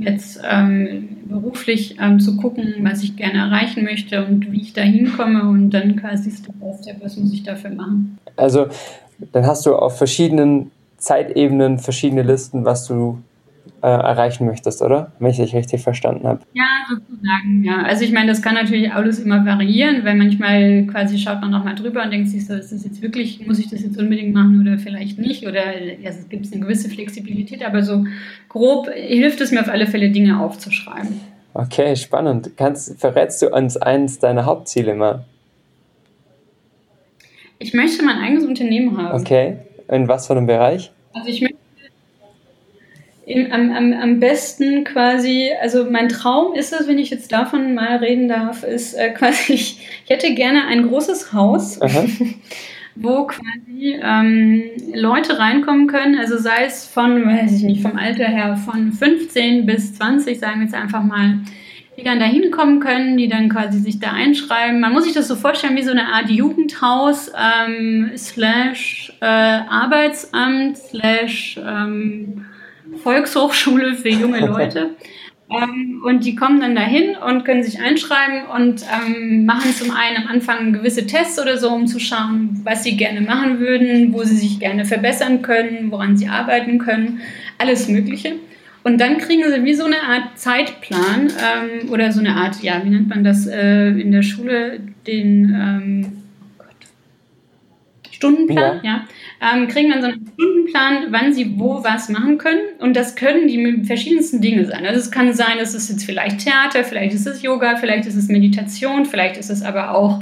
jetzt 0.00 0.40
ähm, 0.48 1.08
beruflich 1.24 1.96
ähm, 2.00 2.20
zu 2.20 2.36
gucken, 2.36 2.74
was 2.82 3.02
ich 3.02 3.16
gerne 3.16 3.38
erreichen 3.38 3.84
möchte 3.84 4.24
und 4.24 4.52
wie 4.52 4.60
ich 4.60 4.72
da 4.72 4.82
hinkomme 4.82 5.48
und 5.48 5.70
dann 5.70 5.96
quasi 5.96 6.30
Step 6.30 6.54
by 6.60 6.72
Step, 6.82 7.02
was 7.02 7.16
muss 7.16 7.32
ich 7.32 7.42
dafür 7.42 7.70
machen. 7.70 8.18
Also 8.36 8.66
dann 9.32 9.46
hast 9.46 9.66
du 9.66 9.74
auf 9.74 9.96
verschiedenen 9.96 10.70
Zeitebenen 10.98 11.78
verschiedene 11.78 12.22
Listen, 12.22 12.64
was 12.64 12.86
du 12.86 13.18
äh, 13.82 13.86
erreichen 13.86 14.46
möchtest, 14.46 14.82
oder? 14.82 15.12
Wenn 15.18 15.30
ich 15.30 15.36
dich 15.36 15.54
richtig 15.54 15.82
verstanden 15.82 16.26
habe. 16.26 16.40
Ja, 16.52 16.64
sozusagen, 16.88 17.62
ja. 17.64 17.82
Also 17.82 18.04
ich 18.04 18.12
meine, 18.12 18.28
das 18.28 18.42
kann 18.42 18.54
natürlich 18.54 18.92
alles 18.92 19.18
immer 19.18 19.44
variieren, 19.44 20.04
weil 20.04 20.16
manchmal 20.16 20.84
quasi 20.86 21.18
schaut 21.18 21.40
man 21.40 21.50
nochmal 21.50 21.74
drüber 21.74 22.02
und 22.02 22.10
denkt 22.10 22.28
sich 22.28 22.46
so, 22.46 22.54
ist 22.54 22.72
das 22.72 22.84
jetzt 22.84 23.02
wirklich, 23.02 23.46
muss 23.46 23.58
ich 23.58 23.70
das 23.70 23.82
jetzt 23.82 23.98
unbedingt 23.98 24.34
machen 24.34 24.60
oder 24.60 24.78
vielleicht 24.78 25.18
nicht? 25.18 25.46
Oder 25.46 25.80
ja, 25.80 26.10
es 26.10 26.28
gibt 26.28 26.52
eine 26.52 26.62
gewisse 26.62 26.88
Flexibilität, 26.88 27.64
aber 27.64 27.82
so 27.82 28.04
grob 28.48 28.88
hilft 28.92 29.40
es 29.40 29.52
mir 29.52 29.60
auf 29.60 29.68
alle 29.68 29.86
Fälle, 29.86 30.10
Dinge 30.10 30.40
aufzuschreiben. 30.40 31.20
Okay, 31.54 31.96
spannend. 31.96 32.52
Kannst, 32.56 33.00
verrätst 33.00 33.42
du 33.42 33.48
uns 33.48 33.76
eins 33.76 34.18
deiner 34.18 34.44
Hauptziele 34.44 34.94
mal? 34.94 35.24
Ich 37.58 37.74
möchte 37.74 38.04
mein 38.04 38.18
eigenes 38.18 38.44
Unternehmen 38.44 38.96
haben. 38.96 39.20
Okay. 39.20 39.58
In 39.88 40.06
was 40.06 40.26
für 40.26 40.34
einem 40.34 40.46
Bereich? 40.46 40.92
Also 41.12 41.28
ich 41.28 41.40
möchte 41.40 41.57
am, 43.50 43.70
am, 43.72 43.92
am 43.92 44.20
besten 44.20 44.84
quasi, 44.84 45.50
also 45.60 45.90
mein 45.90 46.08
Traum 46.08 46.54
ist 46.54 46.72
es, 46.72 46.88
wenn 46.88 46.98
ich 46.98 47.10
jetzt 47.10 47.32
davon 47.32 47.74
mal 47.74 47.96
reden 47.96 48.28
darf, 48.28 48.62
ist 48.62 48.94
äh, 48.94 49.10
quasi, 49.14 49.52
ich, 49.52 49.80
ich 50.04 50.10
hätte 50.10 50.34
gerne 50.34 50.66
ein 50.66 50.88
großes 50.88 51.32
Haus, 51.32 51.78
wo 52.94 53.26
quasi 53.26 53.98
ähm, 54.02 54.62
Leute 54.94 55.38
reinkommen 55.38 55.86
können, 55.86 56.18
also 56.18 56.38
sei 56.38 56.64
es 56.64 56.86
von, 56.86 57.24
weiß 57.24 57.52
ich 57.56 57.62
nicht, 57.62 57.82
vom 57.82 57.96
Alter 57.96 58.24
her 58.24 58.56
von 58.56 58.92
15 58.92 59.66
bis 59.66 59.94
20, 59.94 60.38
sagen 60.38 60.60
wir 60.60 60.64
jetzt 60.64 60.74
einfach 60.74 61.02
mal, 61.02 61.40
die 61.96 62.04
dann 62.04 62.20
da 62.20 62.26
hinkommen 62.26 62.78
können, 62.78 63.16
die 63.16 63.28
dann 63.28 63.48
quasi 63.48 63.80
sich 63.80 63.98
da 63.98 64.12
einschreiben. 64.12 64.78
Man 64.78 64.92
muss 64.92 65.04
sich 65.04 65.14
das 65.14 65.26
so 65.26 65.34
vorstellen 65.34 65.76
wie 65.76 65.82
so 65.82 65.90
eine 65.90 66.12
Art 66.12 66.30
Jugendhaus 66.30 67.32
ähm, 67.36 68.12
slash 68.16 69.12
äh, 69.20 69.26
Arbeitsamt 69.26 70.78
slash 70.78 71.58
ähm, 71.58 72.46
Volkshochschule 73.02 73.94
für 73.94 74.08
junge 74.08 74.40
Leute. 74.40 74.90
ähm, 75.50 76.02
und 76.04 76.24
die 76.24 76.34
kommen 76.34 76.60
dann 76.60 76.74
dahin 76.74 77.16
und 77.16 77.44
können 77.44 77.62
sich 77.62 77.80
einschreiben 77.80 78.46
und 78.54 78.82
ähm, 78.82 79.46
machen 79.46 79.72
zum 79.72 79.90
einen 79.90 80.16
am 80.18 80.28
Anfang 80.28 80.72
gewisse 80.72 81.06
Tests 81.06 81.40
oder 81.40 81.58
so, 81.58 81.70
um 81.70 81.86
zu 81.86 81.98
schauen, 81.98 82.60
was 82.64 82.84
sie 82.84 82.96
gerne 82.96 83.20
machen 83.20 83.60
würden, 83.60 84.12
wo 84.12 84.24
sie 84.24 84.36
sich 84.36 84.60
gerne 84.60 84.84
verbessern 84.84 85.42
können, 85.42 85.90
woran 85.90 86.16
sie 86.16 86.28
arbeiten 86.28 86.78
können, 86.78 87.20
alles 87.58 87.88
Mögliche. 87.88 88.34
Und 88.84 88.98
dann 89.00 89.18
kriegen 89.18 89.42
sie 89.50 89.64
wie 89.64 89.74
so 89.74 89.84
eine 89.84 90.02
Art 90.02 90.38
Zeitplan 90.38 91.28
ähm, 91.28 91.90
oder 91.90 92.12
so 92.12 92.20
eine 92.20 92.36
Art, 92.36 92.62
ja, 92.62 92.80
wie 92.84 92.90
nennt 92.90 93.08
man 93.08 93.24
das 93.24 93.46
äh, 93.46 93.88
in 93.88 94.12
der 94.12 94.22
Schule, 94.22 94.80
den, 95.06 95.54
ähm, 95.54 96.12
Stundenplan, 98.18 98.80
ja, 98.82 99.06
ja 99.40 99.54
ähm, 99.54 99.68
kriegen 99.68 99.90
dann 99.90 100.00
so 100.00 100.08
einen 100.08 100.26
Stundenplan, 100.34 101.06
wann 101.10 101.32
sie 101.32 101.54
wo 101.56 101.84
was 101.84 102.08
machen 102.08 102.36
können. 102.36 102.60
Und 102.80 102.96
das 102.96 103.14
können 103.14 103.46
die 103.46 103.84
verschiedensten 103.84 104.40
Dinge 104.40 104.66
sein. 104.66 104.84
Also 104.84 104.98
es 104.98 105.10
kann 105.12 105.32
sein, 105.32 105.58
es 105.60 105.88
jetzt 105.88 106.04
vielleicht 106.04 106.40
Theater, 106.40 106.82
vielleicht 106.82 107.14
ist 107.14 107.26
es 107.26 107.42
Yoga, 107.42 107.76
vielleicht 107.76 108.06
ist 108.06 108.16
es 108.16 108.28
Meditation, 108.28 109.04
vielleicht 109.04 109.36
ist 109.36 109.50
es 109.50 109.62
aber 109.62 109.94
auch 109.94 110.20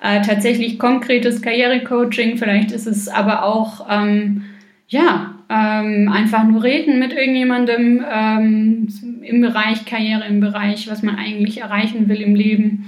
äh, 0.00 0.22
tatsächlich 0.22 0.78
konkretes 0.78 1.42
Karrierecoaching, 1.42 2.38
vielleicht 2.38 2.70
ist 2.70 2.86
es 2.86 3.08
aber 3.08 3.44
auch, 3.44 3.86
ähm, 3.90 4.44
ja, 4.86 5.34
ähm, 5.50 6.08
einfach 6.12 6.44
nur 6.44 6.62
reden 6.62 7.00
mit 7.00 7.12
irgendjemandem 7.12 8.04
ähm, 8.10 8.88
im 9.22 9.40
Bereich 9.40 9.84
Karriere, 9.84 10.24
im 10.28 10.40
Bereich, 10.40 10.88
was 10.88 11.02
man 11.02 11.16
eigentlich 11.16 11.60
erreichen 11.60 12.08
will 12.08 12.20
im 12.20 12.36
Leben. 12.36 12.86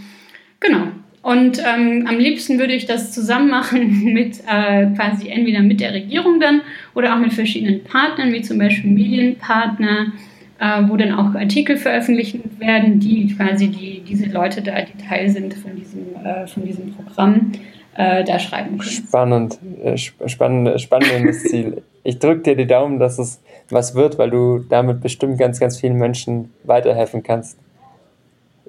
Genau. 0.61 0.89
Und 1.27 1.59
ähm, 1.59 2.07
am 2.09 2.19
liebsten 2.19 2.61
würde 2.61 2.75
ich 2.75 2.87
das 2.87 3.11
zusammen 3.11 3.51
machen 3.51 4.05
mit 4.15 4.45
äh, 4.47 4.87
quasi 4.95 5.29
entweder 5.29 5.59
mit 5.59 5.81
der 5.81 5.93
Regierung 5.93 6.39
dann 6.39 6.61
oder 6.95 7.15
auch 7.15 7.19
mit 7.19 7.33
verschiedenen 7.33 7.83
Partnern, 7.83 8.33
wie 8.33 8.43
zum 8.43 8.59
Beispiel 8.59 8.93
Medienpartner, 8.93 10.13
äh, 10.61 10.83
wo 10.87 10.97
dann 10.97 11.13
auch 11.13 11.35
Artikel 11.35 11.79
veröffentlicht 11.79 12.39
werden, 12.61 13.01
die 13.01 13.35
quasi 13.35 13.67
die, 13.67 14.05
diese 14.09 14.27
Leute 14.27 14.63
da, 14.63 14.83
die 14.83 15.05
Teil 15.05 15.29
sind 15.29 15.55
von 15.55 15.75
diesem, 15.75 16.15
äh, 16.25 16.47
von 16.47 16.65
diesem 16.65 16.95
Programm, 16.95 17.51
äh, 17.97 18.23
da 18.23 18.39
schreiben 18.39 18.79
können. 18.79 18.91
Spannend, 18.93 19.59
äh, 19.83 19.97
spannend, 19.97 20.81
spannendes 20.81 21.43
Ziel. 21.51 21.83
Ich 22.05 22.21
drücke 22.21 22.43
dir 22.43 22.55
die 22.55 22.69
Daumen, 22.69 23.01
dass 23.01 23.19
es 23.19 23.41
was 23.69 23.97
wird, 23.97 24.17
weil 24.19 24.31
du 24.31 24.61
damit 24.69 25.01
bestimmt 25.01 25.41
ganz, 25.41 25.59
ganz 25.59 25.81
vielen 25.81 25.97
Menschen 25.97 26.53
weiterhelfen 26.63 27.25
kannst. 27.25 27.59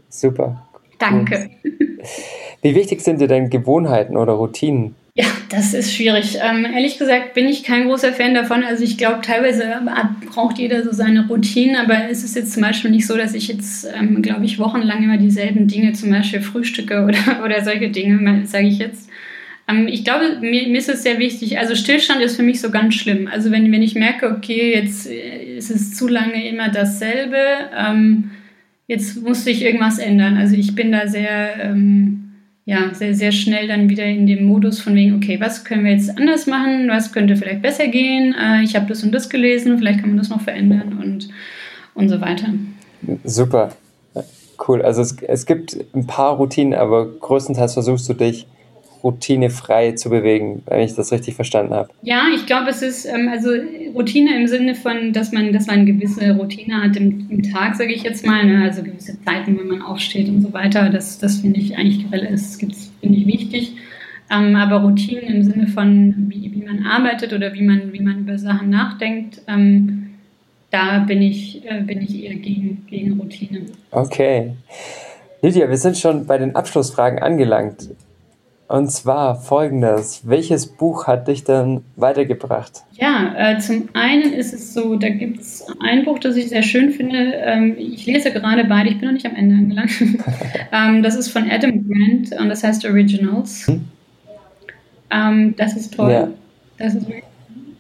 Super. 0.10 0.64
Danke. 0.98 1.52
Wie 2.68 2.76
wichtig 2.76 3.00
sind 3.00 3.22
dir 3.22 3.30
denn 3.30 3.50
Gewohnheiten 3.50 4.18
oder 4.18 4.34
Routinen? 4.34 4.94
Ja, 5.16 5.24
das 5.48 5.74
ist 5.74 5.96
schwierig. 5.96 6.38
Ähm, 6.44 6.66
ehrlich 6.66 7.00
gesagt 7.00 7.34
bin 7.34 7.48
ich 7.48 7.64
kein 7.64 7.88
großer 7.88 8.12
Fan 8.12 8.34
davon. 8.34 8.62
Also 8.62 8.84
ich 8.84 8.98
glaube, 8.98 9.22
teilweise 9.22 9.64
braucht 10.34 10.58
jeder 10.58 10.84
so 10.84 10.92
seine 10.92 11.30
Routinen, 11.30 11.78
aber 11.78 12.10
es 12.12 12.26
ist 12.26 12.36
jetzt 12.36 12.52
zum 12.52 12.64
Beispiel 12.64 12.92
nicht 12.92 13.08
so, 13.08 13.16
dass 13.16 13.34
ich 13.36 13.48
jetzt, 13.48 13.88
ähm, 13.98 14.22
glaube 14.22 14.44
ich, 14.44 14.60
wochenlang 14.60 15.02
immer 15.02 15.16
dieselben 15.16 15.70
Dinge, 15.70 15.94
zum 15.94 16.10
Beispiel 16.10 16.42
Frühstücke 16.42 17.04
oder, 17.06 17.46
oder 17.46 17.64
solche 17.64 17.90
Dinge, 17.90 18.46
sage 18.46 18.68
ich 18.68 18.80
jetzt. 18.80 19.10
Ähm, 19.70 19.88
ich 19.88 20.04
glaube, 20.04 20.40
mir, 20.42 20.68
mir, 20.68 20.78
ist 20.78 20.90
es 20.90 21.04
sehr 21.04 21.20
wichtig, 21.20 21.58
also 21.58 21.74
Stillstand 21.74 22.20
ist 22.20 22.36
für 22.36 22.44
mich 22.44 22.60
so 22.60 22.70
ganz 22.70 22.96
schlimm. 22.96 23.30
Also 23.32 23.50
wenn, 23.50 23.72
wenn 23.72 23.82
ich 23.82 23.96
merke, 23.96 24.30
okay, 24.30 24.74
jetzt 24.76 25.10
äh, 25.10 25.56
ist 25.56 25.72
es 25.72 25.94
zu 25.94 26.10
lange 26.10 26.46
immer 26.50 26.68
dasselbe, 26.68 27.38
ähm, 27.74 28.32
jetzt 28.88 29.24
muss 29.24 29.46
sich 29.46 29.64
irgendwas 29.64 30.00
ändern. 30.00 30.36
Also 30.36 30.58
ich 30.58 30.76
bin 30.76 30.92
da 30.92 31.08
sehr... 31.08 31.74
Ja, 32.68 32.94
sehr, 32.94 33.16
sehr 33.16 33.32
schnell 33.32 33.70
dann 33.70 33.90
wieder 33.90 34.04
in 34.04 34.28
dem 34.28 34.44
Modus 34.44 34.82
von 34.82 34.94
wegen, 34.94 35.16
okay, 35.16 35.40
was 35.40 35.64
können 35.64 35.86
wir 35.86 35.94
jetzt 35.94 36.18
anders 36.18 36.48
machen, 36.48 36.90
was 36.90 37.14
könnte 37.14 37.38
vielleicht 37.38 37.62
besser 37.62 37.88
gehen, 37.88 38.36
äh, 38.38 38.62
ich 38.62 38.76
habe 38.76 38.88
das 38.88 39.04
und 39.04 39.14
das 39.14 39.30
gelesen, 39.30 39.78
vielleicht 39.78 40.02
kann 40.02 40.10
man 40.10 40.18
das 40.18 40.28
noch 40.28 40.42
verändern 40.42 41.00
und, 41.02 41.30
und 41.94 42.10
so 42.10 42.20
weiter. 42.20 42.48
Super, 43.24 43.70
cool. 44.68 44.82
Also 44.82 45.02
es, 45.02 45.16
es 45.22 45.46
gibt 45.46 45.78
ein 45.96 46.08
paar 46.08 46.36
Routinen, 46.36 46.74
aber 46.74 47.10
größtenteils 47.10 47.74
versuchst 47.74 48.10
du 48.10 48.14
dich 48.14 48.48
routinefrei 49.08 49.94
zu 49.94 50.10
bewegen, 50.10 50.64
wenn 50.66 50.82
ich 50.82 50.94
das 50.94 51.12
richtig 51.14 51.36
verstanden 51.36 51.74
habe. 51.74 51.90
Ja, 52.02 52.26
ich 52.36 52.46
glaube, 52.46 52.70
es 52.70 52.82
ist 52.82 53.06
ähm, 53.06 53.30
also 53.32 53.50
Routine 53.96 54.36
im 54.36 54.48
Sinne 54.48 54.76
von, 54.76 55.14
dass 55.14 55.32
man, 55.32 55.54
dass 55.54 55.68
man 55.68 55.78
eine 55.78 55.94
gewisse 55.94 56.32
Routine 56.36 56.84
hat 56.84 56.98
im, 56.98 57.26
im 57.30 57.44
Tag, 57.44 57.76
sage 57.76 57.94
ich 57.94 58.04
jetzt 58.04 58.26
mal, 58.26 58.46
ne? 58.46 58.64
also 58.64 58.84
gewisse 58.84 59.18
Zeiten, 59.24 59.58
wenn 59.58 59.68
man 59.68 59.82
aufsteht 59.82 60.28
und 60.28 60.42
so 60.42 60.52
weiter. 60.52 60.90
Das, 60.90 61.20
das 61.20 61.38
finde 61.38 61.60
ich 61.60 61.78
eigentlich 61.78 62.06
das 62.12 62.58
finde 62.58 63.18
ich 63.18 63.28
wichtig. 63.28 63.74
Ähm, 64.30 64.56
aber 64.58 64.82
Routinen 64.82 65.24
im 65.24 65.44
Sinne 65.44 65.68
von, 65.68 66.26
wie, 66.28 66.52
wie 66.54 66.66
man 66.66 66.86
arbeitet 66.86 67.32
oder 67.32 67.54
wie 67.54 67.64
man, 67.64 67.94
wie 67.94 68.02
man 68.02 68.20
über 68.20 68.38
Sachen 68.38 68.70
nachdenkt, 68.70 69.42
ähm, 69.48 70.10
da 70.70 71.00
bin 71.00 71.22
ich, 71.22 71.66
äh, 71.66 71.82
bin 71.82 72.02
ich 72.02 72.26
eher 72.26 72.36
gegen, 72.36 72.86
gegen 72.90 73.18
Routine. 73.18 73.62
Okay. 73.92 74.52
Lydia, 75.42 75.70
wir 75.70 75.78
sind 75.78 75.98
schon 75.98 76.26
bei 76.26 76.38
den 76.38 76.56
Abschlussfragen 76.56 77.20
angelangt. 77.20 77.90
Und 78.68 78.92
zwar 78.92 79.36
folgendes. 79.36 80.22
Welches 80.26 80.68
Buch 80.68 81.08
hat 81.08 81.30
dich 81.30 81.46
denn 81.46 81.82
weitergebracht? 81.96 82.84
Ja, 82.94 83.34
äh, 83.38 83.60
zum 83.60 83.88
einen 83.94 84.34
ist 84.34 84.54
es 84.54 84.74
so, 84.74 84.98
da 84.98 85.08
gibt 85.08 85.40
es 85.40 85.66
ein 85.80 86.04
Buch, 86.04 86.20
das 86.20 86.36
ich 86.36 86.50
sehr 86.50 86.64
schön 86.64 86.92
finde. 86.92 87.34
Ähm, 87.36 87.76
ich 87.78 88.06
lese 88.06 88.32
gerade 88.32 88.66
beide, 88.66 88.90
ich 88.90 89.00
bin 89.00 89.08
noch 89.08 89.14
nicht 89.14 89.26
am 89.26 89.36
Ende 89.36 89.56
angelangt. 89.56 89.92
ähm, 90.74 91.02
das 91.02 91.16
ist 91.16 91.30
von 91.30 91.50
Adam 91.50 91.88
Grant 91.88 92.38
und 92.40 92.50
das 92.50 92.64
heißt 92.64 92.84
Originals. 92.86 93.68
Hm? 93.68 93.86
Ähm, 95.12 95.56
das 95.56 95.78
ist 95.78 95.94
toll. 95.94 96.12
Ja. 96.12 96.28
Das 96.78 96.94
ist 96.94 97.08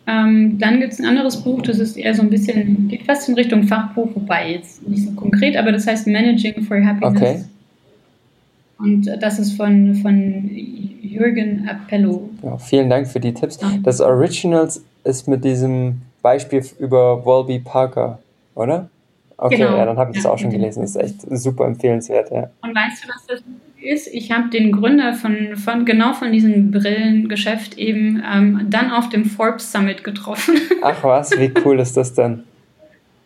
ähm, 0.10 0.58
dann 0.58 0.80
gibt 0.80 0.93
es 0.93 1.00
ein 1.00 1.06
anderes 1.06 1.43
Buch, 1.43 1.62
das 1.62 1.80
ist 1.80 1.97
eher 1.97 2.15
so 2.15 2.21
ein 2.21 2.30
bisschen, 2.30 2.88
geht 2.88 3.04
fast 3.04 3.28
in 3.28 3.36
Richtung 3.36 3.63
Fachbuch, 3.63 4.08
wobei 4.15 4.54
jetzt 4.54 4.88
nicht 4.88 5.06
so 5.06 5.12
konkret, 5.12 5.58
aber 5.58 5.73
das 5.73 5.86
heißt 5.86 6.08
Managing 6.08 6.63
for 6.63 6.78
Happiness. 6.78 7.21
Okay. 7.21 7.43
Und 8.79 9.05
das 9.21 9.39
ist 9.39 9.53
von, 9.53 9.95
von 9.95 10.49
Jürgen 11.01 11.67
Appello. 11.67 12.29
Ja, 12.43 12.57
vielen 12.57 12.89
Dank 12.89 13.07
für 13.07 13.19
die 13.19 13.33
Tipps. 13.33 13.59
Das 13.83 14.01
Originals 14.01 14.83
ist 15.03 15.27
mit 15.27 15.43
diesem 15.43 16.01
Beispiel 16.21 16.63
über 16.79 17.25
Wolby 17.25 17.59
Parker, 17.59 18.19
oder? 18.55 18.89
Okay, 19.37 19.57
genau. 19.57 19.77
ja, 19.77 19.85
dann 19.85 19.97
habe 19.97 20.11
ich 20.11 20.17
das 20.17 20.23
ja, 20.25 20.31
auch 20.31 20.37
schon 20.37 20.49
gelesen. 20.49 20.81
Das 20.81 20.95
ist 20.95 20.95
echt 20.95 21.21
super 21.29 21.65
empfehlenswert, 21.65 22.31
ja. 22.31 22.49
Und 22.61 22.75
weißt 22.75 23.03
du, 23.03 23.09
was 23.09 23.25
das 23.27 23.43
ist? 23.81 24.07
Ich 24.07 24.31
habe 24.31 24.49
den 24.49 24.71
Gründer 24.71 25.13
von, 25.13 25.55
von 25.55 25.85
genau 25.85 26.13
von 26.13 26.31
diesem 26.31 26.71
Brillengeschäft 26.71 27.77
eben 27.77 28.21
ähm, 28.25 28.67
dann 28.69 28.91
auf 28.91 29.09
dem 29.09 29.25
Forbes 29.25 29.71
Summit 29.71 30.03
getroffen. 30.03 30.55
Ach 30.81 31.03
was, 31.03 31.31
wie 31.37 31.51
cool 31.63 31.79
ist 31.79 31.95
das 31.95 32.13
denn? 32.13 32.43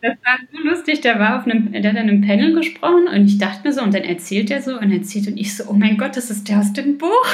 Das 0.02 0.18
war 0.24 0.38
so 0.52 0.58
lustig, 0.68 1.02
der 1.02 1.20
war 1.20 1.38
auf 1.38 1.46
einem, 1.46 1.72
der 1.72 1.92
hat 1.92 1.98
an 1.98 2.10
einem 2.10 2.22
Panel 2.22 2.56
gesprochen 2.56 3.08
und 3.08 3.26
ich 3.26 3.38
dachte 3.38 3.68
mir 3.68 3.74
so, 3.74 3.84
und 3.84 3.94
dann 3.94 4.04
erzählt 4.04 4.50
er 4.50 4.62
so 4.62 4.78
und 4.78 4.92
erzählt 4.92 5.28
und 5.28 5.38
ich 5.38 5.56
so, 5.56 5.66
oh 5.70 5.74
mein 5.74 5.98
Gott, 5.98 6.18
das 6.18 6.32
ist 6.32 6.50
der 6.50 6.60
aus 6.60 6.74
dem 6.74 6.98
Buch. 6.98 7.28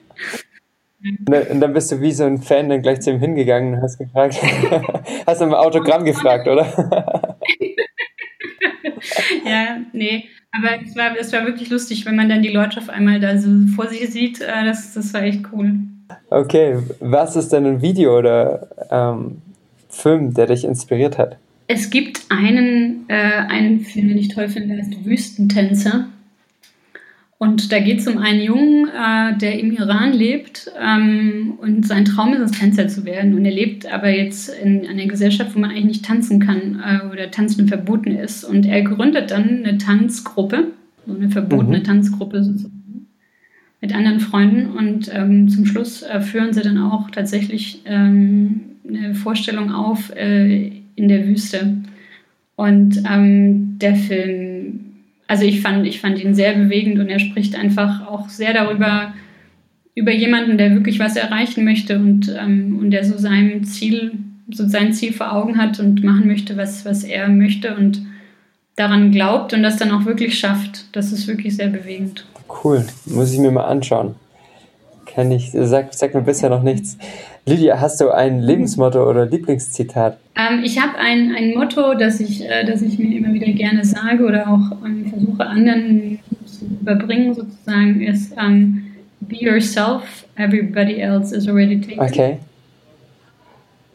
und 1.26 1.60
dann 1.60 1.72
bist 1.72 1.90
du 1.90 2.00
wie 2.02 2.12
so 2.12 2.24
ein 2.24 2.42
Fan 2.42 2.68
dann 2.68 2.82
gleich 2.82 3.00
zu 3.00 3.10
ihm 3.10 3.20
hingegangen 3.20 3.74
und 3.74 3.82
hast 3.82 3.98
gefragt, 3.98 4.36
hast 5.26 5.40
du 5.40 5.46
im 5.46 5.54
Autogramm 5.54 6.04
gefragt, 6.04 6.46
oder? 6.48 6.66
ja, 9.46 9.78
nee, 9.92 10.26
aber 10.52 10.82
es 10.84 10.94
war, 10.96 11.16
es 11.18 11.32
war 11.32 11.46
wirklich 11.46 11.70
lustig, 11.70 12.04
wenn 12.04 12.16
man 12.16 12.28
dann 12.28 12.42
die 12.42 12.52
Leute 12.52 12.78
auf 12.78 12.90
einmal 12.90 13.20
da 13.20 13.38
so 13.38 13.48
vor 13.74 13.86
sich 13.86 14.10
sieht, 14.10 14.42
äh, 14.42 14.64
das, 14.64 14.92
das 14.92 15.14
war 15.14 15.22
echt 15.22 15.46
cool. 15.52 15.72
Okay, 16.30 16.78
was 17.00 17.36
ist 17.36 17.52
denn 17.52 17.64
ein 17.64 17.80
Video 17.82 18.18
oder 18.18 18.68
ähm, 18.90 19.40
Film, 19.98 20.34
der 20.34 20.46
dich 20.46 20.64
inspiriert 20.64 21.18
hat? 21.18 21.38
Es 21.66 21.90
gibt 21.90 22.22
einen, 22.30 23.04
äh, 23.08 23.14
einen 23.14 23.80
Film, 23.80 24.08
den 24.08 24.18
ich 24.18 24.28
toll 24.28 24.48
finde, 24.48 24.68
der 24.68 24.78
heißt 24.78 25.04
Wüstentänzer. 25.04 26.06
Und 27.36 27.70
da 27.70 27.78
geht 27.78 28.00
es 28.00 28.08
um 28.08 28.18
einen 28.18 28.40
Jungen, 28.40 28.88
äh, 28.88 29.36
der 29.38 29.60
im 29.60 29.70
Iran 29.72 30.12
lebt 30.12 30.72
ähm, 30.80 31.54
und 31.58 31.86
sein 31.86 32.04
Traum 32.04 32.32
ist 32.34 32.40
es, 32.40 32.58
Tänzer 32.58 32.88
zu 32.88 33.04
werden. 33.04 33.34
Und 33.34 33.44
er 33.44 33.52
lebt 33.52 33.86
aber 33.86 34.10
jetzt 34.10 34.48
in 34.48 34.84
einer 34.86 35.06
Gesellschaft, 35.06 35.54
wo 35.54 35.60
man 35.60 35.70
eigentlich 35.70 35.84
nicht 35.84 36.04
tanzen 36.04 36.40
kann 36.40 36.82
äh, 36.84 37.06
oder 37.12 37.30
Tanzen 37.30 37.68
verboten 37.68 38.10
ist. 38.10 38.42
Und 38.42 38.66
er 38.66 38.82
gründet 38.82 39.30
dann 39.30 39.64
eine 39.64 39.78
Tanzgruppe, 39.78 40.72
so 41.06 41.14
eine 41.14 41.28
verbotene 41.28 41.78
mhm. 41.78 41.84
Tanzgruppe 41.84 42.42
sozusagen, 42.42 43.06
mit 43.80 43.94
anderen 43.94 44.18
Freunden. 44.18 44.76
Und 44.76 45.08
ähm, 45.14 45.48
zum 45.48 45.64
Schluss 45.64 46.02
äh, 46.02 46.20
führen 46.20 46.52
sie 46.52 46.62
dann 46.62 46.78
auch 46.78 47.08
tatsächlich 47.12 47.82
ähm, 47.84 48.62
eine 48.88 49.14
Vorstellung 49.14 49.72
auf 49.72 50.14
äh, 50.14 50.72
in 50.96 51.08
der 51.08 51.26
Wüste. 51.26 51.78
Und 52.56 53.02
ähm, 53.08 53.78
der 53.78 53.94
Film, 53.94 54.80
also 55.26 55.44
ich 55.44 55.60
fand, 55.60 55.86
ich 55.86 56.00
fand 56.00 56.22
ihn 56.22 56.34
sehr 56.34 56.54
bewegend 56.54 56.98
und 56.98 57.08
er 57.08 57.20
spricht 57.20 57.54
einfach 57.54 58.06
auch 58.06 58.28
sehr 58.28 58.52
darüber, 58.52 59.14
über 59.94 60.12
jemanden, 60.12 60.58
der 60.58 60.74
wirklich 60.74 60.98
was 60.98 61.16
erreichen 61.16 61.64
möchte 61.64 61.98
und, 61.98 62.34
ähm, 62.36 62.78
und 62.80 62.90
der 62.90 63.04
so 63.04 63.18
sein 63.18 63.64
Ziel, 63.64 64.12
so 64.50 64.66
sein 64.66 64.92
Ziel 64.92 65.12
vor 65.12 65.32
Augen 65.32 65.58
hat 65.58 65.78
und 65.80 66.02
machen 66.02 66.26
möchte, 66.26 66.56
was, 66.56 66.84
was 66.84 67.04
er 67.04 67.28
möchte 67.28 67.76
und 67.76 68.02
daran 68.76 69.10
glaubt 69.10 69.52
und 69.52 69.62
das 69.62 69.76
dann 69.76 69.90
auch 69.90 70.04
wirklich 70.04 70.38
schafft. 70.38 70.86
Das 70.92 71.12
ist 71.12 71.26
wirklich 71.26 71.56
sehr 71.56 71.68
bewegend. 71.68 72.24
Cool, 72.64 72.84
muss 73.06 73.32
ich 73.32 73.38
mir 73.38 73.50
mal 73.50 73.64
anschauen. 73.64 74.14
Kann 75.14 75.32
ich, 75.32 75.50
sag, 75.52 75.94
sag 75.94 76.14
mir 76.14 76.22
bisher 76.22 76.50
noch 76.50 76.62
nichts. 76.62 76.98
Lydia, 77.46 77.80
hast 77.80 78.00
du 78.00 78.10
ein 78.10 78.40
Lebensmotto 78.40 79.08
oder 79.08 79.26
Lieblingszitat? 79.26 80.18
Ähm, 80.36 80.62
ich 80.62 80.80
habe 80.80 80.98
ein, 80.98 81.34
ein 81.34 81.54
Motto, 81.54 81.94
das 81.94 82.20
ich, 82.20 82.44
äh, 82.44 82.64
das 82.64 82.82
ich 82.82 82.98
mir 82.98 83.16
immer 83.16 83.32
wieder 83.32 83.50
gerne 83.52 83.84
sage 83.84 84.24
oder 84.24 84.48
auch 84.48 84.84
ähm, 84.84 85.06
versuche 85.10 85.46
anderen 85.46 86.18
zu 86.44 86.66
überbringen, 86.66 87.34
sozusagen, 87.34 88.02
ist 88.02 88.34
ähm, 88.38 88.84
Be 89.20 89.36
yourself, 89.36 90.26
everybody 90.36 91.00
else 91.00 91.34
is 91.34 91.48
already 91.48 91.80
taken. 91.80 92.00
Okay. 92.00 92.38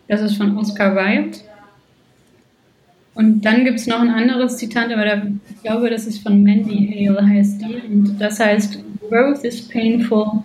Das 0.07 0.21
ist 0.21 0.35
von 0.37 0.57
Oscar 0.57 0.95
Wilde. 0.95 1.37
Und 3.15 3.41
dann 3.45 3.63
gibt 3.63 3.79
es 3.79 3.87
noch 3.87 4.01
ein 4.01 4.09
anderes 4.09 4.57
Zitat, 4.57 4.91
aber 4.91 5.05
da, 5.05 5.21
ich 5.49 5.61
glaube, 5.63 5.89
das 5.89 6.07
ist 6.07 6.23
von 6.23 6.41
Mandy 6.43 7.07
Hale, 7.07 7.25
heißt 7.25 7.61
die. 7.61 7.75
Und 7.87 8.19
das 8.19 8.39
heißt, 8.39 8.79
Growth 9.09 9.43
is 9.43 9.67
painful, 9.67 10.43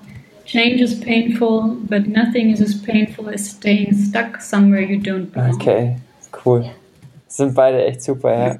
Change 0.48 0.80
is 0.80 0.98
painful, 0.98 1.76
but 1.90 2.06
nothing 2.06 2.50
is 2.50 2.62
as 2.62 2.74
painful 2.74 3.28
as 3.28 3.50
staying 3.50 3.94
stuck 3.94 4.40
somewhere 4.40 4.80
you 4.80 4.98
don't 4.98 5.30
belong. 5.30 5.54
Okay, 5.56 5.96
cool. 6.32 6.64
Sind 7.28 7.54
beide 7.54 7.84
echt 7.84 8.02
super, 8.02 8.32
ja. 8.32 8.58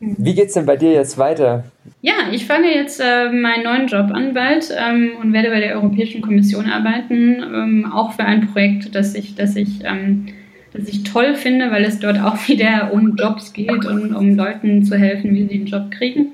Wie 0.00 0.34
geht's 0.34 0.52
denn 0.52 0.66
bei 0.66 0.76
dir 0.76 0.92
jetzt 0.92 1.16
weiter? 1.16 1.64
Ja, 2.02 2.30
ich 2.30 2.46
fange 2.46 2.72
jetzt 2.72 3.00
äh, 3.00 3.32
meinen 3.32 3.64
neuen 3.64 3.86
Job 3.88 4.10
an 4.12 4.34
bald 4.34 4.70
ähm, 4.78 5.12
und 5.20 5.32
werde 5.32 5.48
bei 5.48 5.60
der 5.60 5.74
Europäischen 5.74 6.20
Kommission 6.20 6.66
arbeiten, 6.66 7.42
ähm, 7.42 7.92
auch 7.92 8.12
für 8.12 8.24
ein 8.24 8.52
Projekt, 8.52 8.94
das 8.94 9.14
ich, 9.14 9.34
das 9.34 9.56
ich, 9.56 9.82
ähm, 9.82 10.26
das 10.72 10.88
ich 10.88 11.04
toll 11.04 11.34
finde, 11.36 11.70
weil 11.70 11.84
es 11.84 11.98
dort 11.98 12.20
auch 12.20 12.36
wieder 12.48 12.90
um 12.92 13.16
Jobs 13.16 13.54
geht 13.54 13.86
und 13.86 14.14
um 14.14 14.36
Leuten 14.36 14.84
zu 14.84 14.96
helfen, 14.96 15.34
wie 15.34 15.48
sie 15.48 15.54
einen 15.54 15.66
Job 15.66 15.90
kriegen. 15.90 16.32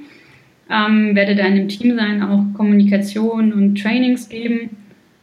Ähm, 0.71 1.15
werde 1.15 1.35
da 1.35 1.45
in 1.45 1.55
einem 1.55 1.69
Team 1.69 1.97
sein, 1.97 2.23
auch 2.23 2.43
Kommunikation 2.55 3.53
und 3.53 3.81
Trainings 3.81 4.29
geben. 4.29 4.71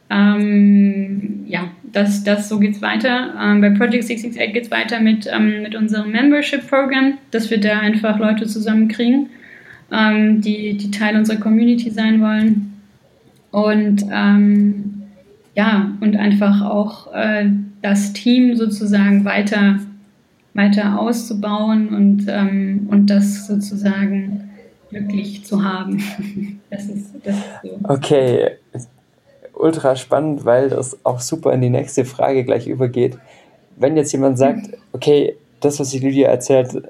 Ähm, 0.08 1.44
ja, 1.48 1.70
das, 1.92 2.22
das, 2.22 2.48
so 2.48 2.58
geht 2.58 2.76
es 2.76 2.82
weiter. 2.82 3.34
Ähm, 3.40 3.60
bei 3.60 3.70
Project 3.70 4.04
668 4.04 4.52
geht 4.52 4.64
es 4.64 4.70
weiter 4.70 5.00
mit, 5.00 5.28
ähm, 5.32 5.62
mit 5.62 5.74
unserem 5.74 6.12
Membership-Programm, 6.12 7.18
dass 7.30 7.50
wir 7.50 7.58
da 7.58 7.80
einfach 7.80 8.18
Leute 8.18 8.46
zusammenkriegen, 8.46 9.30
ähm, 9.90 10.40
die, 10.40 10.76
die 10.76 10.90
Teil 10.90 11.16
unserer 11.16 11.38
Community 11.38 11.90
sein 11.90 12.20
wollen. 12.20 12.74
Und 13.50 14.04
ähm, 14.12 15.02
ja, 15.54 15.92
und 16.00 16.16
einfach 16.16 16.62
auch 16.62 17.12
äh, 17.14 17.50
das 17.82 18.12
Team 18.12 18.54
sozusagen 18.54 19.24
weiter, 19.24 19.80
weiter 20.54 20.98
auszubauen 20.98 21.88
und, 21.88 22.28
und 22.88 23.06
das 23.08 23.46
sozusagen 23.48 24.51
glücklich 24.92 25.44
zu 25.44 25.64
haben. 25.64 26.02
Das 26.70 26.84
ist, 26.84 27.10
das 27.24 27.36
ist 27.36 27.44
so. 27.62 27.78
Okay, 27.88 28.50
ultra 29.54 29.96
spannend, 29.96 30.44
weil 30.44 30.68
das 30.68 30.98
auch 31.04 31.20
super 31.20 31.52
in 31.52 31.60
die 31.60 31.70
nächste 31.70 32.04
Frage 32.04 32.44
gleich 32.44 32.66
übergeht. 32.66 33.18
Wenn 33.76 33.96
jetzt 33.96 34.12
jemand 34.12 34.38
sagt, 34.38 34.70
okay, 34.92 35.36
das, 35.60 35.80
was 35.80 35.90
die 35.90 35.98
Lydia 35.98 36.28
erzählt, 36.28 36.82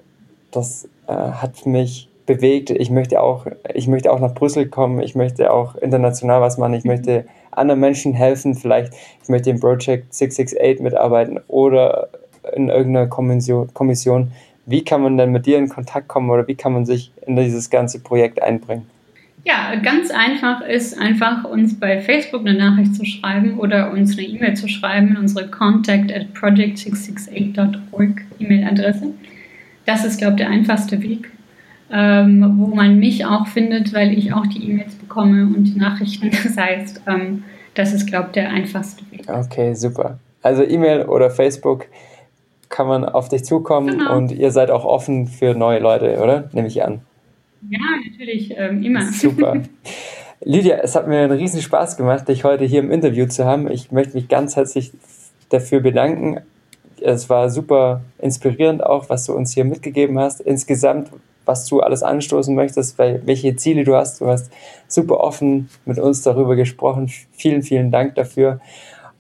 das 0.51 0.88
äh, 1.07 1.12
hat 1.12 1.65
mich 1.67 2.09
bewegt, 2.27 2.71
ich 2.71 2.91
möchte, 2.91 3.21
auch, 3.21 3.47
ich 3.75 3.88
möchte 3.88 4.12
auch 4.12 4.21
nach 4.21 4.35
Brüssel 4.35 4.69
kommen, 4.69 5.01
ich 5.01 5.15
möchte 5.15 5.53
auch 5.53 5.77
international 5.77 6.41
was 6.41 6.59
machen, 6.59 6.75
ich 6.75 6.85
möchte 6.85 7.27
anderen 7.51 7.81
Menschen 7.81 8.15
helfen, 8.15 8.55
vielleicht 8.55 8.93
ich 9.23 9.29
möchte 9.29 9.51
im 9.51 9.61
Project 9.61 10.15
668 10.15 10.81
mitarbeiten 10.81 11.41
oder 11.49 12.09
in 12.55 12.69
irgendeiner 12.69 13.07
Kommission, 13.07 13.73
Kommission 13.75 14.33
wie 14.66 14.85
kann 14.85 15.03
man 15.03 15.16
denn 15.18 15.33
mit 15.33 15.46
dir 15.46 15.59
in 15.59 15.68
Kontakt 15.68 16.09
kommen 16.09 16.31
oder 16.31 16.46
wie 16.46 16.55
kann 16.55 16.72
man 16.72 16.87
sich 16.87 17.12
in 17.27 17.37
dieses 17.37 17.70
ganze 17.70 18.01
Projekt 18.01 18.42
einbringen? 18.42 18.87
Ja, 19.44 19.75
ganz 19.83 20.12
einfach 20.12 20.61
ist 20.61 20.96
einfach 20.96 21.44
uns 21.44 21.79
bei 21.79 22.01
Facebook 22.01 22.42
eine 22.42 22.57
Nachricht 22.57 22.94
zu 22.94 23.05
schreiben 23.05 23.59
oder 23.59 23.90
uns 23.90 24.16
eine 24.16 24.27
E-Mail 24.27 24.55
zu 24.55 24.68
schreiben 24.68 25.09
in 25.09 25.16
unsere 25.16 25.48
contact 25.48 26.12
at 26.12 26.27
project668.org 26.35 28.22
E-Mail-Adresse. 28.38 29.14
Das 29.85 30.05
ist, 30.05 30.18
glaube 30.18 30.35
ich, 30.35 30.38
der 30.38 30.48
einfachste 30.48 31.03
Weg, 31.03 31.29
ähm, 31.90 32.55
wo 32.57 32.68
man 32.68 33.01
mich 33.01 33.27
auch 33.27 33.48
findet, 33.48 33.92
weil 33.92 34.16
ich 34.16 34.33
auch 34.33 34.46
die 34.46 34.70
E-Mails 34.70 34.94
bekomme 34.94 35.46
und 35.46 35.64
die 35.64 35.79
Nachrichten. 35.79 36.31
Das 36.44 36.57
heißt, 36.57 37.03
ähm, 37.09 37.42
das 37.75 37.92
ist, 37.92 38.07
glaube 38.07 38.27
ich, 38.27 38.33
der 38.35 38.51
einfachste 38.51 39.03
Weg. 39.11 39.25
Okay, 39.27 39.75
super. 39.75 40.20
Also 40.42 40.62
E-Mail 40.62 41.07
oder 41.07 41.31
Facebook 41.31 41.87
kann 42.73 42.89
man 42.89 43.05
auf 43.05 43.29
dich 43.29 43.45
zukommen 43.45 43.99
genau. 43.99 44.17
und 44.17 44.33
ihr 44.33 44.51
seid 44.51 44.71
auch 44.71 44.85
offen 44.85 45.29
für 45.29 45.55
neue 45.55 45.79
Leute, 45.79 46.19
oder? 46.21 46.49
Nehme 46.53 46.67
ich 46.67 46.83
an. 46.83 47.03
Ja, 47.71 47.79
natürlich, 48.11 48.55
ähm, 48.57 48.83
immer. 48.83 49.03
Super. 49.13 49.63
Lydia, 50.45 50.79
es 50.79 50.97
hat 50.97 51.07
mir 51.07 51.21
einen 51.21 51.39
riesen 51.39 51.63
Spaß 51.63 51.97
gemacht, 51.97 52.27
dich 52.27 52.43
heute 52.43 52.65
hier 52.65 52.81
im 52.81 52.91
Interview 52.91 53.27
zu 53.27 53.45
haben. 53.45 53.71
Ich 53.71 53.93
möchte 53.93 54.15
mich 54.15 54.27
ganz 54.27 54.57
herzlich 54.57 54.91
dafür 55.51 55.81
bedanken. 55.81 56.41
Es 57.01 57.31
war 57.31 57.51
super 57.51 58.01
inspirierend 58.19 58.85
auch, 58.85 59.09
was 59.09 59.27
du 59.27 59.35
uns 59.35 59.55
hier 59.55 59.65
mitgegeben 59.65 60.19
hast. 60.19 60.41
Insgesamt, 60.41 61.11
was 61.45 61.67
du 61.67 61.81
alles 61.81 62.03
anstoßen 62.03 62.55
möchtest, 62.55 62.99
welche 62.99 63.55
Ziele 63.55 63.85
du 63.85 63.95
hast. 63.95 64.21
Du 64.21 64.27
hast 64.27 64.51
super 64.89 65.21
offen 65.21 65.69
mit 65.85 65.99
uns 65.99 66.23
darüber 66.23 66.57
gesprochen. 66.57 67.09
Vielen, 67.33 67.63
vielen 67.63 67.93
Dank 67.93 68.17
dafür. 68.17 68.61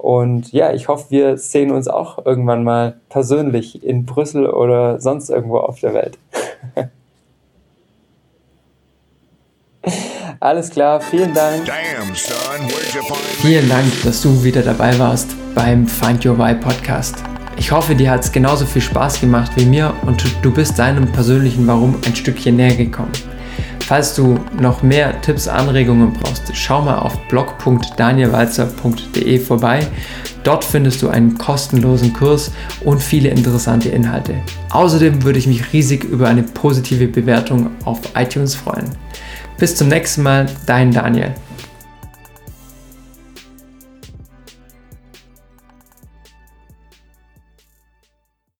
Und 0.02 0.52
ja, 0.52 0.72
ich 0.72 0.88
hoffe, 0.88 1.06
wir 1.10 1.38
sehen 1.38 1.70
uns 1.70 1.86
auch 1.86 2.26
irgendwann 2.26 2.64
mal 2.64 2.96
persönlich 3.08 3.84
in 3.84 4.04
Brüssel 4.04 4.50
oder 4.50 4.98
sonst 5.00 5.30
irgendwo 5.30 5.58
auf 5.58 5.78
der 5.78 5.94
Welt. 5.94 6.18
Alles 10.40 10.70
klar, 10.70 11.00
vielen 11.00 11.32
Dank. 11.32 11.66
Damn, 11.66 12.16
son, 12.16 12.68
vielen 13.42 13.68
Dank, 13.68 13.86
dass 14.02 14.22
du 14.22 14.42
wieder 14.42 14.62
dabei 14.62 14.98
warst 14.98 15.36
beim 15.54 15.86
Find 15.86 16.26
Your 16.26 16.36
Why 16.36 16.54
Podcast. 16.54 17.22
Ich 17.56 17.70
hoffe, 17.70 17.94
dir 17.94 18.10
hat 18.10 18.24
es 18.24 18.32
genauso 18.32 18.66
viel 18.66 18.82
Spaß 18.82 19.20
gemacht 19.20 19.52
wie 19.54 19.66
mir 19.66 19.94
und 20.04 20.24
du 20.42 20.52
bist 20.52 20.80
deinem 20.80 21.12
persönlichen 21.12 21.64
Warum 21.68 21.96
ein 22.04 22.16
Stückchen 22.16 22.56
näher 22.56 22.74
gekommen. 22.74 23.12
Falls 23.92 24.14
du 24.14 24.40
noch 24.58 24.82
mehr 24.82 25.20
Tipps, 25.20 25.46
Anregungen 25.46 26.14
brauchst, 26.14 26.50
schau 26.56 26.80
mal 26.80 26.96
auf 26.96 27.14
blog.danielwalzer.de 27.28 29.38
vorbei. 29.38 29.86
Dort 30.44 30.64
findest 30.64 31.02
du 31.02 31.10
einen 31.10 31.36
kostenlosen 31.36 32.14
Kurs 32.14 32.52
und 32.84 33.02
viele 33.02 33.28
interessante 33.28 33.90
Inhalte. 33.90 34.36
Außerdem 34.70 35.24
würde 35.24 35.38
ich 35.38 35.46
mich 35.46 35.74
riesig 35.74 36.04
über 36.04 36.26
eine 36.26 36.42
positive 36.42 37.06
Bewertung 37.06 37.68
auf 37.84 38.00
iTunes 38.14 38.54
freuen. 38.54 38.88
Bis 39.58 39.76
zum 39.76 39.88
nächsten 39.88 40.22
Mal, 40.22 40.46
dein 40.64 40.90
Daniel. 40.90 41.34